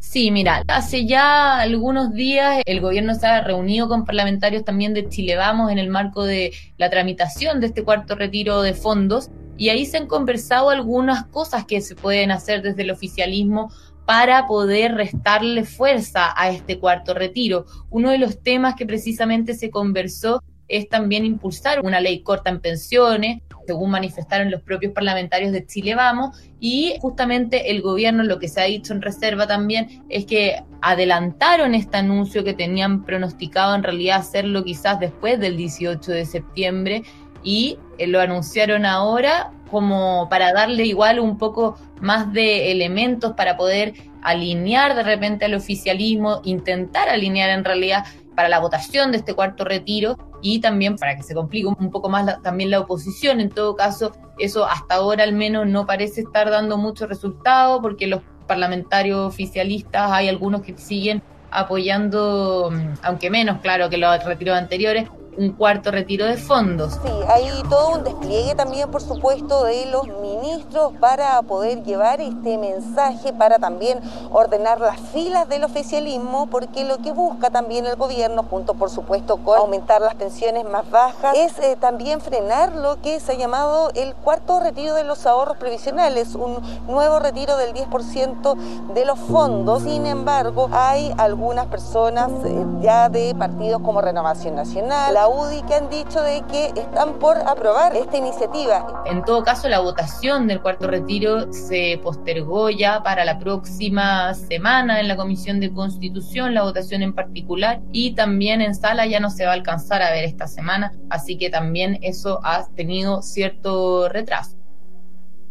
Sí, 0.00 0.32
mira, 0.32 0.64
hace 0.66 1.06
ya 1.06 1.60
algunos 1.60 2.14
días 2.14 2.62
el 2.66 2.80
gobierno 2.80 3.14
se 3.14 3.28
ha 3.28 3.42
reunido 3.42 3.86
con 3.86 4.04
parlamentarios 4.04 4.64
también 4.64 4.92
de 4.92 5.08
Chile 5.08 5.36
Vamos 5.36 5.70
en 5.70 5.78
el 5.78 5.88
marco 5.88 6.24
de 6.24 6.52
la 6.78 6.90
tramitación 6.90 7.60
de 7.60 7.68
este 7.68 7.84
cuarto 7.84 8.16
retiro 8.16 8.60
de 8.60 8.74
fondos 8.74 9.30
y 9.56 9.68
ahí 9.68 9.86
se 9.86 9.98
han 9.98 10.06
conversado 10.08 10.70
algunas 10.70 11.26
cosas 11.26 11.64
que 11.66 11.80
se 11.80 11.94
pueden 11.94 12.32
hacer 12.32 12.62
desde 12.62 12.82
el 12.82 12.90
oficialismo 12.90 13.70
para 14.10 14.48
poder 14.48 14.96
restarle 14.96 15.62
fuerza 15.62 16.34
a 16.36 16.50
este 16.50 16.80
cuarto 16.80 17.14
retiro. 17.14 17.66
Uno 17.90 18.10
de 18.10 18.18
los 18.18 18.42
temas 18.42 18.74
que 18.74 18.84
precisamente 18.84 19.54
se 19.54 19.70
conversó 19.70 20.42
es 20.66 20.88
también 20.88 21.24
impulsar 21.24 21.78
una 21.78 22.00
ley 22.00 22.20
corta 22.24 22.50
en 22.50 22.58
pensiones, 22.58 23.40
según 23.68 23.92
manifestaron 23.92 24.50
los 24.50 24.62
propios 24.62 24.92
parlamentarios 24.94 25.52
de 25.52 25.64
Chile 25.64 25.94
Vamos, 25.94 26.36
y 26.58 26.96
justamente 27.00 27.70
el 27.70 27.82
gobierno 27.82 28.24
lo 28.24 28.40
que 28.40 28.48
se 28.48 28.60
ha 28.60 28.64
dicho 28.64 28.92
en 28.92 29.00
reserva 29.00 29.46
también 29.46 30.02
es 30.08 30.26
que 30.26 30.60
adelantaron 30.82 31.76
este 31.76 31.98
anuncio 31.98 32.42
que 32.42 32.54
tenían 32.54 33.04
pronosticado 33.04 33.76
en 33.76 33.84
realidad 33.84 34.18
hacerlo 34.18 34.64
quizás 34.64 34.98
después 34.98 35.38
del 35.38 35.56
18 35.56 36.10
de 36.10 36.26
septiembre 36.26 37.04
y 37.44 37.78
eh, 37.98 38.08
lo 38.08 38.20
anunciaron 38.20 38.86
ahora 38.86 39.52
como 39.70 40.28
para 40.28 40.52
darle 40.52 40.84
igual 40.84 41.20
un 41.20 41.38
poco 41.38 41.78
más 42.00 42.32
de 42.32 42.72
elementos 42.72 43.32
para 43.32 43.56
poder 43.56 43.94
alinear 44.22 44.94
de 44.94 45.02
repente 45.02 45.44
al 45.44 45.54
oficialismo, 45.54 46.40
intentar 46.44 47.08
alinear 47.08 47.50
en 47.50 47.64
realidad 47.64 48.04
para 48.34 48.48
la 48.48 48.58
votación 48.58 49.12
de 49.12 49.18
este 49.18 49.34
cuarto 49.34 49.64
retiro 49.64 50.16
y 50.42 50.60
también 50.60 50.96
para 50.96 51.16
que 51.16 51.22
se 51.22 51.34
complique 51.34 51.66
un 51.66 51.90
poco 51.90 52.08
más 52.08 52.40
también 52.42 52.70
la 52.70 52.80
oposición. 52.80 53.40
En 53.40 53.50
todo 53.50 53.76
caso, 53.76 54.12
eso 54.38 54.64
hasta 54.66 54.94
ahora 54.94 55.24
al 55.24 55.32
menos 55.32 55.66
no 55.66 55.86
parece 55.86 56.22
estar 56.22 56.50
dando 56.50 56.78
mucho 56.78 57.06
resultado 57.06 57.82
porque 57.82 58.06
los 58.06 58.22
parlamentarios 58.46 59.20
oficialistas 59.20 60.10
hay 60.10 60.28
algunos 60.28 60.62
que 60.62 60.76
siguen 60.76 61.22
apoyando, 61.50 62.70
mm, 62.72 62.94
aunque 63.02 63.30
menos 63.30 63.60
claro 63.60 63.90
que 63.90 63.98
los 63.98 64.24
retiros 64.24 64.56
anteriores, 64.56 65.08
un 65.40 65.52
cuarto 65.52 65.90
retiro 65.90 66.26
de 66.26 66.36
fondos. 66.36 66.98
Sí, 67.02 67.10
hay 67.26 67.48
todo 67.70 67.92
un 67.96 68.04
despliegue 68.04 68.54
también, 68.54 68.90
por 68.90 69.00
supuesto, 69.00 69.64
de 69.64 69.86
los 69.86 70.06
ministros 70.06 70.92
para 71.00 71.40
poder 71.40 71.82
llevar 71.82 72.20
este 72.20 72.58
mensaje, 72.58 73.32
para 73.32 73.58
también 73.58 74.00
ordenar 74.32 74.80
las 74.80 75.00
filas 75.00 75.48
del 75.48 75.64
oficialismo, 75.64 76.46
porque 76.50 76.84
lo 76.84 76.98
que 76.98 77.12
busca 77.12 77.48
también 77.48 77.86
el 77.86 77.96
gobierno, 77.96 78.44
junto 78.50 78.74
por 78.74 78.90
supuesto 78.90 79.38
con 79.38 79.56
aumentar 79.56 80.02
las 80.02 80.14
pensiones 80.14 80.68
más 80.68 80.88
bajas, 80.90 81.34
es 81.34 81.58
eh, 81.60 81.76
también 81.80 82.20
frenar 82.20 82.76
lo 82.76 83.00
que 83.00 83.18
se 83.18 83.32
ha 83.32 83.36
llamado 83.36 83.90
el 83.94 84.14
cuarto 84.16 84.60
retiro 84.60 84.94
de 84.94 85.04
los 85.04 85.24
ahorros 85.24 85.56
previsionales, 85.56 86.34
un 86.34 86.58
nuevo 86.86 87.18
retiro 87.18 87.56
del 87.56 87.72
10% 87.72 88.92
de 88.92 89.04
los 89.06 89.18
fondos. 89.18 89.84
Sin 89.84 90.04
embargo, 90.04 90.68
hay 90.70 91.14
algunas 91.16 91.66
personas 91.68 92.30
eh, 92.44 92.66
ya 92.82 93.08
de 93.08 93.34
partidos 93.34 93.80
como 93.80 94.02
Renovación 94.02 94.54
Nacional, 94.54 95.14
la 95.14 95.29
UDI 95.30 95.62
que 95.62 95.74
han 95.74 95.88
dicho 95.88 96.22
de 96.22 96.42
que 96.50 96.66
están 96.80 97.18
por 97.18 97.36
aprobar 97.38 97.96
esta 97.96 98.16
iniciativa. 98.16 99.04
En 99.06 99.24
todo 99.24 99.42
caso, 99.42 99.68
la 99.68 99.80
votación 99.80 100.46
del 100.46 100.60
cuarto 100.60 100.88
retiro 100.88 101.52
se 101.52 102.00
postergó 102.02 102.70
ya 102.70 103.02
para 103.02 103.24
la 103.24 103.38
próxima 103.38 104.34
semana 104.34 105.00
en 105.00 105.08
la 105.08 105.16
Comisión 105.16 105.60
de 105.60 105.72
Constitución, 105.72 106.54
la 106.54 106.62
votación 106.62 107.02
en 107.02 107.14
particular, 107.14 107.80
y 107.92 108.14
también 108.14 108.60
en 108.60 108.74
sala 108.74 109.06
ya 109.06 109.20
no 109.20 109.30
se 109.30 109.44
va 109.44 109.52
a 109.52 109.54
alcanzar 109.54 110.02
a 110.02 110.10
ver 110.10 110.24
esta 110.24 110.46
semana, 110.46 110.92
así 111.10 111.38
que 111.38 111.50
también 111.50 111.98
eso 112.02 112.40
ha 112.42 112.66
tenido 112.74 113.22
cierto 113.22 114.08
retraso. 114.08 114.59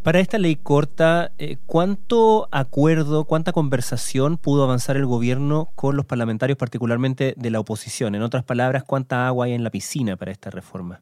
Para 0.03 0.22
esta 0.22 0.38
ley 0.38 0.56
corta, 0.56 1.34
eh, 1.38 1.58
¿cuánto 1.65 2.48
acuerdo, 2.51 3.25
cuánta 3.25 3.51
conversación 3.51 4.38
pudo 4.38 4.63
avanzar 4.63 4.96
el 4.96 5.06
gobierno 5.06 5.72
con 5.75 5.98
los 5.98 6.06
parlamentarios, 6.06 6.58
particularmente 6.58 7.34
de 7.36 7.50
la 7.50 7.60
oposición? 7.60 8.15
En 8.15 8.22
otras 8.22 8.46
palabras, 8.46 8.86
¿cuánta 8.86 9.27
agua 9.27 9.46
hay 9.46 9.53
en 9.53 9.63
la 9.65 9.72
piscina 9.72 10.15
para 10.15 10.32
esta 10.32 10.50
reforma? 10.51 11.01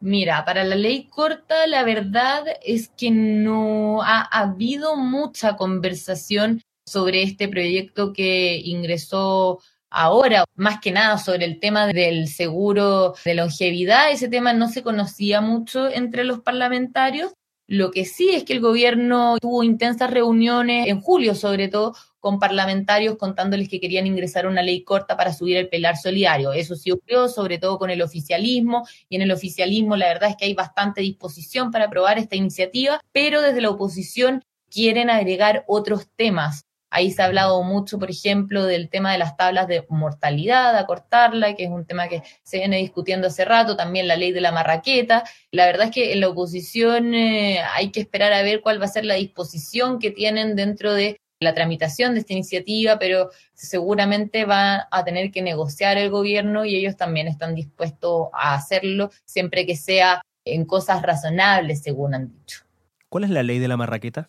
Mira, 0.00 0.46
para 0.46 0.64
la 0.64 0.76
ley 0.76 1.08
corta, 1.10 1.66
la 1.66 1.84
verdad 1.84 2.44
es 2.64 2.88
que 2.88 3.10
no 3.10 4.00
ha 4.02 4.22
habido 4.22 4.96
mucha 4.96 5.56
conversación 5.56 6.62
sobre 6.86 7.22
este 7.22 7.48
proyecto 7.48 8.14
que 8.14 8.62
ingresó 8.64 9.60
ahora, 9.90 10.44
más 10.54 10.80
que 10.80 10.90
nada 10.90 11.18
sobre 11.18 11.44
el 11.44 11.60
tema 11.60 11.86
del 11.88 12.28
seguro 12.28 13.14
de 13.26 13.34
longevidad. 13.34 14.10
Ese 14.10 14.28
tema 14.28 14.54
no 14.54 14.68
se 14.68 14.82
conocía 14.82 15.42
mucho 15.42 15.90
entre 15.90 16.24
los 16.24 16.40
parlamentarios 16.40 17.34
lo 17.70 17.92
que 17.92 18.04
sí 18.04 18.30
es 18.30 18.42
que 18.42 18.52
el 18.52 18.60
gobierno 18.60 19.38
tuvo 19.40 19.62
intensas 19.62 20.10
reuniones 20.10 20.88
en 20.88 21.00
julio, 21.00 21.36
sobre 21.36 21.68
todo 21.68 21.94
con 22.18 22.40
parlamentarios 22.40 23.16
contándoles 23.16 23.68
que 23.68 23.78
querían 23.78 24.08
ingresar 24.08 24.48
una 24.48 24.60
ley 24.60 24.82
corta 24.82 25.16
para 25.16 25.32
subir 25.32 25.56
el 25.56 25.68
pelar 25.68 25.96
solidario. 25.96 26.52
Eso 26.52 26.74
sí 26.74 26.90
ocurrió, 26.90 27.28
sobre 27.28 27.58
todo 27.58 27.78
con 27.78 27.90
el 27.90 28.02
oficialismo, 28.02 28.88
y 29.08 29.14
en 29.14 29.22
el 29.22 29.30
oficialismo 29.30 29.96
la 29.96 30.08
verdad 30.08 30.30
es 30.30 30.36
que 30.36 30.46
hay 30.46 30.54
bastante 30.54 31.00
disposición 31.00 31.70
para 31.70 31.84
aprobar 31.84 32.18
esta 32.18 32.34
iniciativa, 32.34 33.00
pero 33.12 33.40
desde 33.40 33.60
la 33.60 33.70
oposición 33.70 34.42
quieren 34.68 35.08
agregar 35.08 35.64
otros 35.68 36.08
temas 36.16 36.66
Ahí 36.90 37.12
se 37.12 37.22
ha 37.22 37.26
hablado 37.26 37.62
mucho, 37.62 37.98
por 37.98 38.10
ejemplo, 38.10 38.64
del 38.64 38.88
tema 38.88 39.12
de 39.12 39.18
las 39.18 39.36
tablas 39.36 39.68
de 39.68 39.86
mortalidad, 39.88 40.76
acortarla, 40.76 41.54
que 41.54 41.64
es 41.64 41.70
un 41.70 41.86
tema 41.86 42.08
que 42.08 42.22
se 42.42 42.58
viene 42.58 42.78
discutiendo 42.78 43.28
hace 43.28 43.44
rato, 43.44 43.76
también 43.76 44.08
la 44.08 44.16
ley 44.16 44.32
de 44.32 44.40
la 44.40 44.50
marraqueta. 44.50 45.22
La 45.52 45.66
verdad 45.66 45.86
es 45.86 45.92
que 45.92 46.12
en 46.12 46.20
la 46.20 46.28
oposición 46.28 47.14
eh, 47.14 47.60
hay 47.74 47.90
que 47.92 48.00
esperar 48.00 48.32
a 48.32 48.42
ver 48.42 48.60
cuál 48.60 48.80
va 48.80 48.86
a 48.86 48.88
ser 48.88 49.04
la 49.04 49.14
disposición 49.14 50.00
que 50.00 50.10
tienen 50.10 50.56
dentro 50.56 50.92
de 50.92 51.16
la 51.40 51.54
tramitación 51.54 52.14
de 52.14 52.20
esta 52.20 52.34
iniciativa, 52.34 52.98
pero 52.98 53.30
seguramente 53.54 54.44
va 54.44 54.88
a 54.90 55.04
tener 55.04 55.30
que 55.30 55.42
negociar 55.42 55.96
el 55.96 56.10
gobierno 56.10 56.64
y 56.64 56.76
ellos 56.76 56.96
también 56.96 57.28
están 57.28 57.54
dispuestos 57.54 58.28
a 58.34 58.54
hacerlo 58.54 59.10
siempre 59.24 59.64
que 59.64 59.76
sea 59.76 60.20
en 60.44 60.66
cosas 60.66 61.02
razonables, 61.02 61.82
según 61.82 62.14
han 62.14 62.32
dicho. 62.32 62.64
¿Cuál 63.08 63.24
es 63.24 63.30
la 63.30 63.42
ley 63.42 63.58
de 63.58 63.68
la 63.68 63.76
marraqueta? 63.76 64.28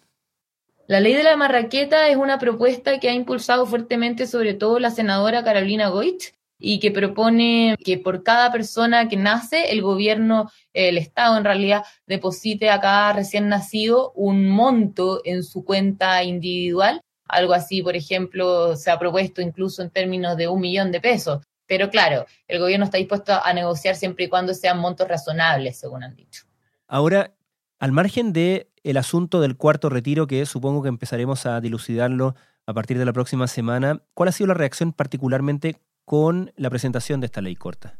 La 0.88 1.00
ley 1.00 1.13
de 1.13 1.23
la 1.23 1.38
marraqueta 1.38 2.09
es 2.09 2.17
una 2.17 2.38
propuesta 2.38 3.00
que 3.00 3.09
ha 3.09 3.13
impulsado 3.13 3.65
fuertemente 3.65 4.27
sobre 4.27 4.53
todo 4.53 4.79
la 4.79 4.91
senadora 4.91 5.43
Carolina 5.43 5.89
Goich 5.89 6.33
y 6.61 6.79
que 6.79 6.91
propone 6.91 7.75
que 7.83 7.97
por 7.97 8.23
cada 8.23 8.51
persona 8.51 9.09
que 9.09 9.17
nace, 9.17 9.71
el 9.71 9.81
gobierno, 9.81 10.51
el 10.73 10.97
Estado 10.97 11.38
en 11.38 11.43
realidad, 11.43 11.83
deposite 12.05 12.69
a 12.69 12.79
cada 12.79 13.13
recién 13.13 13.50
nacido 13.50 14.11
un 14.15 14.47
monto 14.47 15.21
en 15.25 15.43
su 15.43 15.65
cuenta 15.65 16.23
individual. 16.23 17.01
Algo 17.27 17.53
así, 17.53 17.81
por 17.81 17.95
ejemplo, 17.95 18.75
se 18.75 18.91
ha 18.91 19.00
propuesto 19.00 19.41
incluso 19.41 19.81
en 19.81 19.89
términos 19.89 20.38
de 20.38 20.47
un 20.47 20.61
millón 20.61 20.91
de 20.91 21.01
pesos. 21.01 21.41
Pero 21.65 21.89
claro, 21.89 22.25
el 22.47 22.59
gobierno 22.59 22.85
está 22.85 22.97
dispuesto 22.97 23.33
a 23.43 23.53
negociar 23.53 23.95
siempre 23.95 24.25
y 24.25 24.29
cuando 24.29 24.53
sean 24.53 24.77
montos 24.77 25.07
razonables, 25.07 25.79
según 25.79 26.03
han 26.03 26.15
dicho. 26.15 26.43
Ahora, 26.85 27.33
al 27.79 27.91
margen 27.91 28.33
de 28.33 28.70
el 28.83 28.97
asunto 28.97 29.41
del 29.41 29.57
cuarto 29.57 29.89
retiro, 29.89 30.27
que 30.27 30.45
supongo 30.45 30.81
que 30.81 30.89
empezaremos 30.89 31.45
a 31.45 31.61
dilucidarlo 31.61 32.35
a 32.65 32.73
partir 32.73 32.97
de 32.97 33.05
la 33.05 33.13
próxima 33.13 33.47
semana, 33.47 34.01
¿cuál 34.13 34.29
ha 34.29 34.31
sido 34.31 34.47
la 34.47 34.53
reacción 34.53 34.93
particularmente 34.93 35.81
con 36.05 36.51
la 36.55 36.69
presentación 36.69 37.19
de 37.19 37.25
esta 37.25 37.41
ley 37.41 37.55
corta? 37.55 37.97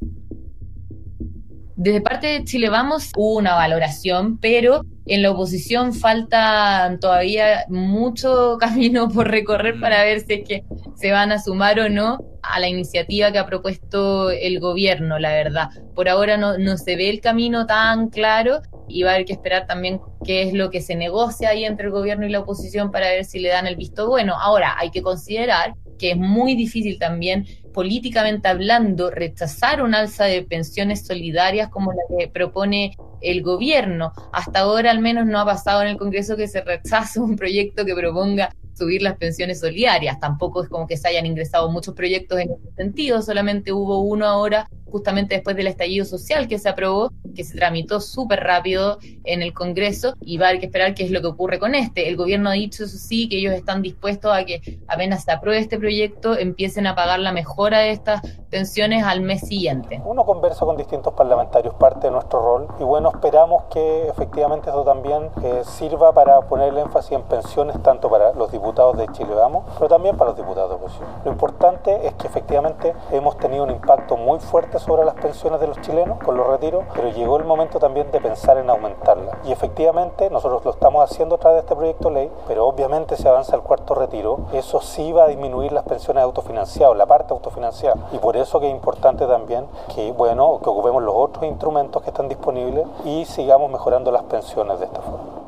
Desde 1.84 2.00
parte 2.00 2.28
de 2.28 2.44
Chile 2.44 2.70
Vamos 2.70 3.12
hubo 3.18 3.40
una 3.40 3.56
valoración, 3.56 4.38
pero 4.38 4.86
en 5.08 5.24
la 5.24 5.32
oposición 5.32 5.96
falta 5.96 6.96
todavía 7.02 7.66
mucho 7.70 8.58
camino 8.60 9.10
por 9.10 9.28
recorrer 9.28 9.80
para 9.80 10.04
ver 10.04 10.20
si 10.20 10.34
es 10.34 10.48
que 10.48 10.64
se 10.96 11.12
van 11.12 11.32
a 11.32 11.42
sumar 11.42 11.80
o 11.80 11.90
no 11.90 12.20
a 12.44 12.60
la 12.60 12.70
iniciativa 12.70 13.32
que 13.32 13.40
ha 13.40 13.48
propuesto 13.48 14.30
el 14.30 14.60
gobierno, 14.60 15.18
la 15.18 15.32
verdad. 15.32 15.70
Por 15.96 16.08
ahora 16.08 16.38
no, 16.38 16.60
no 16.60 16.78
se 16.78 16.96
ve 16.96 17.10
el 17.10 17.20
camino 17.20 17.66
tan 17.66 18.10
claro 18.10 18.62
y 18.88 19.02
va 19.02 19.10
a 19.10 19.14
haber 19.16 19.26
que 19.26 19.34
esperar 19.34 19.66
también 19.66 20.02
qué 20.24 20.44
es 20.44 20.54
lo 20.54 20.70
que 20.70 20.82
se 20.82 20.96
negocia 20.96 21.50
ahí 21.50 21.66
entre 21.66 21.88
el 21.88 21.92
gobierno 21.92 22.28
y 22.28 22.30
la 22.30 22.42
oposición 22.42 22.92
para 22.92 23.08
ver 23.08 23.26
si 23.26 23.40
le 23.40 23.50
dan 23.50 23.66
el 23.66 23.76
visto 23.76 24.08
bueno. 24.08 24.36
Ahora, 24.40 24.76
hay 24.78 24.92
que 24.92 25.02
considerar 25.02 25.74
que 25.98 26.12
es 26.12 26.18
muy 26.18 26.56
difícil 26.56 27.00
también 27.00 27.46
políticamente 27.74 28.48
hablando 28.48 29.10
rechazar 29.10 29.82
un 29.82 29.96
alza 29.96 30.26
de 30.26 30.44
pensiones 30.44 31.06
solidarias 31.06 31.70
como 31.70 31.92
la 31.92 32.02
que 32.18 32.28
propone 32.28 32.96
el 33.22 33.42
gobierno. 33.42 34.14
Hasta 34.34 34.60
ahora 34.60 34.92
al 34.92 35.00
menos 35.00 35.26
no 35.26 35.40
ha 35.40 35.46
pasado 35.46 35.82
en 35.82 35.90
el 35.90 35.98
Congreso 35.98 36.36
que 36.36 36.48
se 36.48 36.62
rechace 36.62 37.20
un 37.20 37.36
proyecto 37.36 37.86
que 37.86 37.96
proponga 37.96 38.54
subir 38.74 39.02
las 39.02 39.18
pensiones 39.18 39.60
solidarias. 39.60 40.20
Tampoco 40.20 40.64
es 40.64 40.70
como 40.70 40.88
que 40.88 40.98
se 40.98 41.08
hayan 41.08 41.26
ingresado 41.26 41.72
muchos 41.72 41.94
proyectos 41.94 42.40
en 42.40 42.52
ese 42.52 42.76
sentido, 42.76 43.22
solamente 43.22 43.72
hubo 43.72 44.00
uno 44.00 44.26
ahora 44.26 44.68
justamente 44.86 45.36
después 45.36 45.56
del 45.56 45.68
estallido 45.68 46.06
social 46.06 46.48
que 46.48 46.60
se 46.60 46.70
aprobó, 46.70 47.14
que 47.34 47.44
se 47.44 47.58
tramitó 47.58 48.00
súper 48.02 48.42
rápido 48.42 49.00
en 49.24 49.42
el 49.42 49.54
Congreso 49.54 50.16
y 50.22 50.38
va 50.38 50.48
a 50.48 50.50
haber 50.50 50.60
que 50.60 50.66
esperar 50.68 50.94
qué 50.94 51.04
es 51.04 51.12
lo 51.12 51.22
que 51.22 51.28
ocurre 51.28 51.60
con 51.60 51.76
este. 51.76 52.08
El 52.08 52.18
gobierno 52.18 52.50
ha 52.50 52.54
dicho, 52.54 52.84
eso 52.84 52.98
sí, 52.98 53.30
que 53.30 53.38
ellos 53.38 53.54
están 53.54 53.82
dispuestos 53.82 54.32
a 54.34 54.46
que 54.46 54.80
apenas 54.88 55.24
se 55.24 55.32
apruebe 55.32 55.60
este 55.60 55.78
proyecto, 55.78 56.38
empiecen 56.38 56.88
a 56.88 56.96
pagar 56.96 57.20
la 57.20 57.32
mejora 57.32 57.80
de 57.80 57.92
estas 57.92 58.22
pensiones 58.50 59.04
al 59.04 59.22
mes 59.22 59.42
siguiente. 59.42 60.02
Uno 60.06 60.26
conversa 60.26 60.66
con 60.66 60.78
distintos 60.78 61.14
parlamentarios, 61.14 61.74
parte 61.76 62.08
de 62.08 62.12
nuestro 62.12 62.42
rol, 62.42 62.68
y 62.80 62.84
bueno, 62.84 63.12
esperamos 63.14 63.64
que 63.72 64.08
efectivamente 64.08 64.70
eso 64.70 64.84
también 64.84 65.30
eh, 65.44 65.62
sirva 65.64 66.14
para 66.14 66.42
poner 66.42 66.70
el 66.70 66.78
énfasis 66.78 67.14
en 67.14 67.24
pensiones 67.24 67.82
tanto 67.82 68.10
para 68.10 68.34
los 68.34 68.52
diputados 68.52 68.98
de 68.98 69.08
Chile 69.10 69.34
Vamos, 69.34 69.66
pero 69.78 69.88
también 69.88 70.18
para 70.18 70.32
los 70.32 70.38
diputados 70.38 70.70
de 70.70 70.76
oposición. 70.76 71.08
Lo 71.24 71.32
importante 71.32 72.06
es 72.06 72.14
que 72.16 72.28
efectivamente 72.28 72.94
hemos 73.12 73.38
tenido 73.38 73.64
un 73.64 73.72
impacto 73.72 74.18
muy 74.18 74.40
fuerte 74.40 74.80
sobre 74.80 75.06
las 75.06 75.16
pensiones 75.16 75.60
de 75.60 75.68
los 75.68 75.80
chilenos 75.82 76.20
con 76.20 76.36
los 76.36 76.48
retiros, 76.48 76.84
pero 76.94 77.10
llegó 77.22 77.38
el 77.38 77.46
momento 77.46 77.80
también 77.80 78.12
de 78.12 78.20
pensar 78.20 78.58
en 78.58 78.70
aumentarlas. 78.70 79.36
Y 79.46 79.52
efectivamente 79.52 80.30
nosotros 80.30 80.66
lo 80.66 80.72
estamos 80.72 81.10
haciendo 81.10 81.36
a 81.36 81.38
través 81.38 81.58
de 81.58 81.62
este 81.62 81.76
proyecto 81.76 82.10
de 82.10 82.16
ley, 82.16 82.32
pero 82.48 82.68
obviamente 82.68 83.16
si 83.16 83.28
avanza 83.28 83.56
el 83.56 83.62
cuarto 83.62 83.96
retiro, 83.96 84.40
eso 84.54 84.82
sí 84.82 85.12
va 85.12 85.26
a 85.26 85.28
disminuir 85.28 85.72
las 85.72 85.84
pensiones 85.84 86.24
autofinanciadas, 86.24 86.98
la 86.98 87.06
parte 87.06 87.34
autofinanciada. 87.34 87.96
Y 88.12 88.18
por 88.18 88.36
eso 88.38 88.60
que 88.60 88.68
es 88.68 88.74
importante 88.74 89.26
también 89.26 89.66
que, 89.94 90.12
bueno, 90.12 90.60
que 90.62 90.70
ocupemos 90.70 91.02
los 91.04 91.16
otros 91.16 91.46
instrumentos 91.46 92.02
que 92.02 92.10
están 92.10 92.28
disponibles 92.28 92.86
y 93.06 93.26
sigamos 93.26 93.72
mejorando 93.72 94.12
las 94.12 94.24
pensiones 94.24 94.80
de 94.80 94.86
esta 94.86 95.02
forma. 95.02 95.42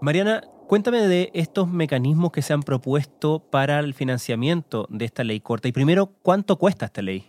Mariana, 0.00 0.42
Cuéntame 0.66 1.06
de 1.06 1.30
estos 1.32 1.68
mecanismos 1.68 2.32
que 2.32 2.42
se 2.42 2.52
han 2.52 2.64
propuesto 2.64 3.38
para 3.38 3.78
el 3.78 3.94
financiamiento 3.94 4.88
de 4.90 5.04
esta 5.04 5.22
ley 5.22 5.38
corta. 5.38 5.68
Y 5.68 5.72
primero, 5.72 6.10
¿cuánto 6.22 6.56
cuesta 6.56 6.86
esta 6.86 7.02
ley? 7.02 7.24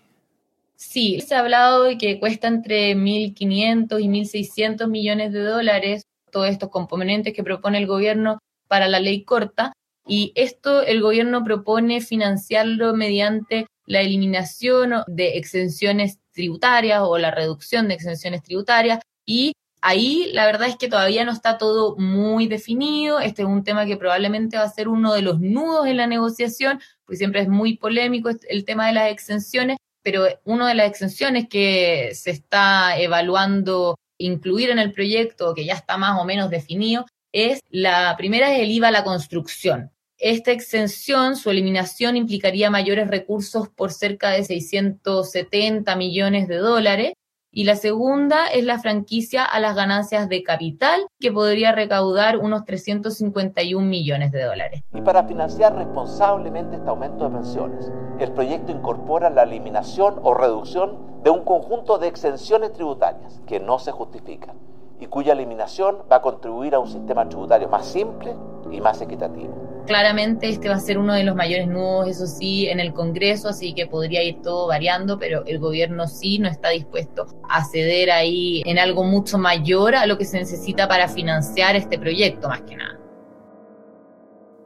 Sí, 0.78 1.22
se 1.22 1.34
ha 1.34 1.40
hablado 1.40 1.84
de 1.84 1.98
que 1.98 2.20
cuesta 2.20 2.48
entre 2.48 2.96
1.500 2.96 4.00
y 4.00 4.08
1.600 4.08 4.88
millones 4.88 5.34
de 5.34 5.42
dólares 5.42 6.04
todos 6.32 6.50
estos 6.50 6.70
componentes 6.70 7.34
que 7.34 7.44
propone 7.44 7.80
el 7.80 7.88
gobierno 7.88 8.38
para 8.68 8.88
la 8.88 9.00
ley 9.00 9.24
corta. 9.24 9.74
Y 10.06 10.34
esto 10.36 10.84
el 10.84 11.02
gobierno 11.02 11.44
propone 11.44 12.00
financiarlo 12.00 12.94
mediante 12.94 13.66
la 13.88 14.02
eliminación 14.02 15.04
de 15.08 15.38
exenciones 15.38 16.20
tributarias 16.32 17.02
o 17.04 17.18
la 17.18 17.32
reducción 17.32 17.88
de 17.88 17.96
exenciones 17.96 18.44
tributarias 18.44 19.00
y 19.26 19.54
Ahí 19.82 20.32
la 20.34 20.46
verdad 20.46 20.68
es 20.68 20.76
que 20.76 20.88
todavía 20.88 21.24
no 21.24 21.32
está 21.32 21.58
todo 21.58 21.96
muy 21.98 22.48
definido. 22.48 23.20
Este 23.20 23.44
es 23.44 23.48
un 23.48 23.64
tema 23.64 23.86
que 23.86 23.96
probablemente 23.96 24.58
va 24.58 24.64
a 24.64 24.70
ser 24.70 24.88
uno 24.88 25.14
de 25.14 25.22
los 25.22 25.40
nudos 25.40 25.86
en 25.88 25.98
la 25.98 26.08
negociación, 26.08 26.82
porque 27.06 27.18
siempre 27.18 27.42
es 27.42 27.48
muy 27.48 27.78
polémico 27.78 28.30
el 28.50 28.66
tema 28.66 28.88
de 28.88 28.94
las 28.94 29.12
exenciones, 29.12 29.78
pero 30.08 30.26
una 30.46 30.70
de 30.70 30.74
las 30.74 30.88
exenciones 30.88 31.50
que 31.50 32.12
se 32.14 32.32
está 32.32 32.98
evaluando 32.98 34.00
incluir 34.18 34.70
en 34.70 34.80
el 34.80 34.94
proyecto, 34.94 35.54
que 35.54 35.66
ya 35.66 35.74
está 35.74 35.98
más 35.98 36.18
o 36.18 36.24
menos 36.24 36.50
definido, 36.50 37.06
es 37.34 37.60
la 37.72 38.16
primera 38.18 38.54
es 38.54 38.62
el 38.62 38.72
IVA 38.72 38.88
a 38.88 38.92
la 38.92 39.04
construcción. 39.04 39.92
Esta 40.18 40.54
exención, 40.54 41.36
su 41.36 41.50
eliminación 41.50 42.16
implicaría 42.16 42.70
mayores 42.70 43.10
recursos 43.10 43.68
por 43.68 43.92
cerca 43.92 44.30
de 44.30 44.46
670 44.46 45.94
millones 45.98 46.48
de 46.48 46.56
dólares 46.56 47.12
y 47.58 47.64
la 47.64 47.76
segunda 47.76 48.46
es 48.46 48.64
la 48.66 48.78
franquicia 48.78 49.44
a 49.44 49.60
las 49.60 49.76
ganancias 49.76 50.30
de 50.30 50.44
capital, 50.44 51.08
que 51.20 51.32
podría 51.32 51.72
recaudar 51.72 52.38
unos 52.38 52.66
351 52.66 53.84
millones 53.84 54.32
de 54.32 54.44
dólares. 54.44 54.84
Y 54.94 55.02
para 55.02 55.24
financiar 55.24 55.76
responsablemente 55.76 56.76
este 56.76 56.88
aumento 56.88 57.24
de 57.24 57.36
pensiones, 57.36 57.92
el 58.20 58.32
proyecto 58.34 58.72
incorpora 58.72 59.32
la 59.32 59.42
eliminación 59.42 60.20
o 60.22 60.36
reducción 60.36 61.24
de 61.24 61.32
un 61.32 61.44
conjunto 61.46 61.98
de 61.98 62.10
exenciones 62.10 62.74
tributarias 62.74 63.42
que 63.48 63.60
no 63.60 63.80
se 63.80 63.92
justifican 63.92 64.56
y 65.00 65.08
cuya 65.08 65.34
eliminación 65.34 66.04
va 66.12 66.18
a 66.18 66.22
contribuir 66.22 66.76
a 66.76 66.80
un 66.80 66.88
sistema 66.88 67.28
tributario 67.28 67.70
más 67.70 67.88
simple 67.88 68.36
y 68.70 68.82
más 68.82 69.02
equitativo. 69.02 69.67
Claramente 69.88 70.50
este 70.50 70.68
va 70.68 70.76
a 70.76 70.80
ser 70.80 70.98
uno 70.98 71.14
de 71.14 71.24
los 71.24 71.34
mayores 71.34 71.66
nudos, 71.66 72.10
eso 72.10 72.28
sí, 72.28 72.68
en 72.68 72.82
el 72.82 72.92
Congreso, 72.92 73.48
así 73.48 73.74
que 73.74 73.88
podría 73.88 74.22
ir 74.22 74.42
todo 74.42 74.68
variando, 74.68 75.18
pero 75.18 75.46
el 75.46 75.60
gobierno 75.60 76.08
sí 76.08 76.40
no 76.40 76.50
está 76.50 76.70
dispuesto 76.70 77.26
a 77.50 77.64
ceder 77.64 78.12
ahí 78.12 78.62
en 78.66 78.80
algo 78.80 79.06
mucho 79.06 79.38
mayor 79.38 79.96
a 79.96 80.06
lo 80.06 80.18
que 80.18 80.26
se 80.26 80.40
necesita 80.40 80.90
para 80.90 81.08
financiar 81.08 81.78
este 81.78 81.98
proyecto, 81.98 82.50
más 82.50 82.62
que 82.64 82.76
nada. 82.76 83.00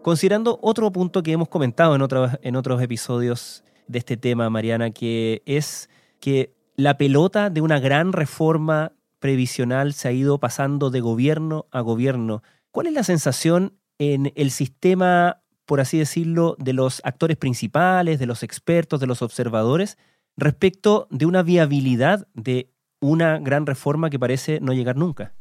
Considerando 0.02 0.58
otro 0.64 0.92
punto 0.92 1.22
que 1.22 1.34
hemos 1.34 1.50
comentado 1.50 1.96
en 1.96 2.02
otros, 2.02 2.32
en 2.42 2.56
otros 2.56 2.82
episodios 2.82 3.64
de 3.86 4.00
este 4.00 4.18
tema, 4.18 4.50
Mariana, 4.50 4.90
que 4.90 5.44
es 5.46 5.88
que 6.20 6.56
la 6.76 6.98
pelota 6.98 7.52
de 7.52 7.62
una 7.62 7.80
gran 7.80 8.12
reforma 8.12 8.94
previsional 9.20 9.94
se 9.94 10.08
ha 10.08 10.12
ido 10.12 10.40
pasando 10.40 10.90
de 10.90 11.00
gobierno 11.00 11.68
a 11.70 11.82
gobierno. 11.82 12.42
¿Cuál 12.72 12.88
es 12.88 12.94
la 12.94 13.04
sensación 13.04 13.78
en 14.02 14.34
el 14.36 14.50
sistema, 14.50 15.44
por 15.68 15.80
así 15.80 16.00
decirlo, 16.00 16.56
de 16.58 16.74
los 16.74 17.02
actores 17.04 17.38
principales, 17.38 18.18
de 18.18 18.26
los 18.26 18.42
expertos, 18.42 19.00
de 19.00 19.06
los 19.06 19.22
observadores, 19.22 20.00
respecto 20.36 21.08
de 21.12 21.28
una 21.28 21.44
viabilidad 21.44 22.28
de 22.34 22.72
una 23.00 23.38
gran 23.38 23.68
reforma 23.68 24.10
que 24.10 24.18
parece 24.18 24.60
no 24.60 24.74
llegar 24.74 24.96
nunca? 24.96 25.36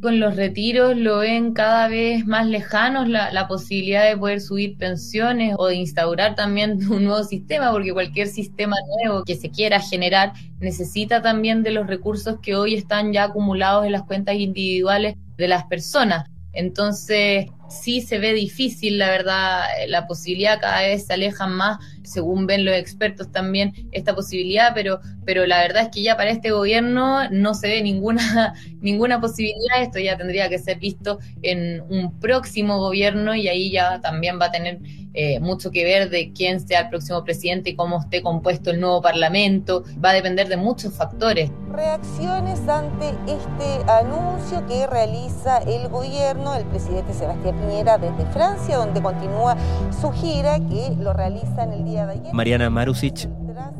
Con 0.00 0.18
los 0.18 0.34
retiros 0.34 0.96
lo 0.96 1.18
ven 1.18 1.52
cada 1.52 1.88
vez 1.88 2.26
más 2.26 2.46
lejanos 2.46 3.06
la, 3.06 3.32
la, 3.32 3.48
posibilidad 3.48 4.08
de 4.08 4.16
poder 4.16 4.40
subir 4.40 4.78
pensiones 4.78 5.56
o 5.58 5.66
de 5.66 5.74
instaurar 5.74 6.36
también 6.36 6.78
un 6.90 7.04
nuevo 7.04 7.22
sistema, 7.22 7.70
porque 7.70 7.92
cualquier 7.92 8.28
sistema 8.28 8.76
nuevo 8.96 9.24
que 9.24 9.34
se 9.34 9.50
quiera 9.50 9.78
generar 9.78 10.32
necesita 10.58 11.20
también 11.20 11.62
de 11.62 11.72
los 11.72 11.86
recursos 11.86 12.38
que 12.40 12.56
hoy 12.56 12.76
están 12.76 13.12
ya 13.12 13.24
acumulados 13.24 13.84
en 13.84 13.92
las 13.92 14.04
cuentas 14.04 14.36
individuales 14.36 15.16
de 15.36 15.48
las 15.48 15.64
personas. 15.64 16.30
Entonces, 16.52 17.46
sí 17.68 18.00
se 18.00 18.18
ve 18.18 18.32
difícil, 18.32 18.98
la 18.98 19.10
verdad, 19.10 19.62
la 19.88 20.06
posibilidad 20.06 20.60
cada 20.60 20.82
vez 20.82 21.06
se 21.06 21.14
alejan 21.14 21.52
más, 21.52 21.78
según 22.02 22.46
ven 22.46 22.64
los 22.64 22.74
expertos 22.74 23.30
también, 23.30 23.72
esta 23.92 24.14
posibilidad, 24.14 24.72
pero, 24.74 25.00
pero 25.24 25.46
la 25.46 25.60
verdad 25.60 25.84
es 25.84 25.88
que 25.90 26.02
ya 26.02 26.16
para 26.16 26.30
este 26.30 26.50
gobierno 26.50 27.28
no 27.30 27.54
se 27.54 27.68
ve 27.68 27.82
ninguna, 27.82 28.54
ninguna 28.80 29.20
posibilidad, 29.20 29.82
esto 29.82 29.98
ya 29.98 30.16
tendría 30.16 30.48
que 30.48 30.58
ser 30.58 30.78
visto 30.78 31.18
en 31.42 31.82
un 31.88 32.18
próximo 32.18 32.78
gobierno 32.78 33.34
y 33.34 33.48
ahí 33.48 33.70
ya 33.70 34.00
también 34.00 34.40
va 34.40 34.46
a 34.46 34.50
tener 34.50 34.80
eh, 35.14 35.40
mucho 35.40 35.70
que 35.70 35.84
ver 35.84 36.10
de 36.10 36.32
quién 36.32 36.60
sea 36.60 36.82
el 36.82 36.90
próximo 36.90 37.24
presidente 37.24 37.70
y 37.70 37.76
cómo 37.76 37.98
esté 37.98 38.22
compuesto 38.22 38.70
el 38.70 38.80
nuevo 38.80 39.02
parlamento, 39.02 39.82
va 40.02 40.10
a 40.10 40.12
depender 40.12 40.48
de 40.48 40.56
muchos 40.56 40.94
factores. 40.94 41.50
Reacciones 41.72 42.60
ante 42.68 43.08
este 43.26 43.90
anuncio 43.90 44.64
que 44.66 44.86
realiza 44.86 45.58
el 45.58 45.88
gobierno, 45.88 46.54
el 46.54 46.64
presidente 46.66 47.12
Sebastián 47.14 47.57
Piñera 47.58 47.98
desde 47.98 48.24
Francia, 48.26 48.76
donde 48.76 49.00
continúa 49.00 49.56
su 50.00 50.10
gira 50.12 50.58
que 50.58 50.96
lo 50.98 51.12
realiza 51.12 51.64
en 51.64 51.72
el 51.72 51.84
día 51.84 52.06
de 52.06 52.12
ayer. 52.12 52.34
Mariana 52.34 52.70
Marusic, 52.70 53.28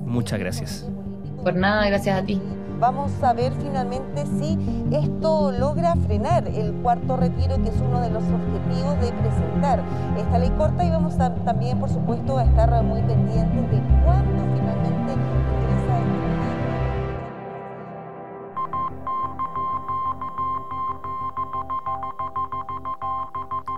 muchas 0.05 0.38
gracias. 0.38 0.87
Por 1.43 1.55
nada, 1.55 1.87
gracias 1.87 2.23
a 2.23 2.25
ti. 2.25 2.41
Vamos 2.81 3.11
a 3.25 3.33
ver 3.33 3.53
finalmente 3.61 4.25
si 4.38 4.57
esto 4.93 5.51
logra 5.51 5.97
frenar 5.97 6.47
el 6.47 6.73
cuarto 6.75 7.17
retiro, 7.17 7.57
que 7.57 7.71
es 7.71 7.81
uno 7.81 8.01
de 8.01 8.11
los 8.11 8.23
objetivos 8.23 9.01
de 9.01 9.12
presentar 9.12 9.83
esta 10.17 10.38
ley 10.38 10.51
corta 10.51 10.85
y 10.85 10.91
vamos 10.91 11.19
a, 11.19 11.35
también, 11.45 11.81
por 11.81 11.88
supuesto, 11.88 12.38
a 12.38 12.45
estar 12.45 12.83
muy 12.85 13.03
pendientes 13.03 13.71
de 13.71 13.98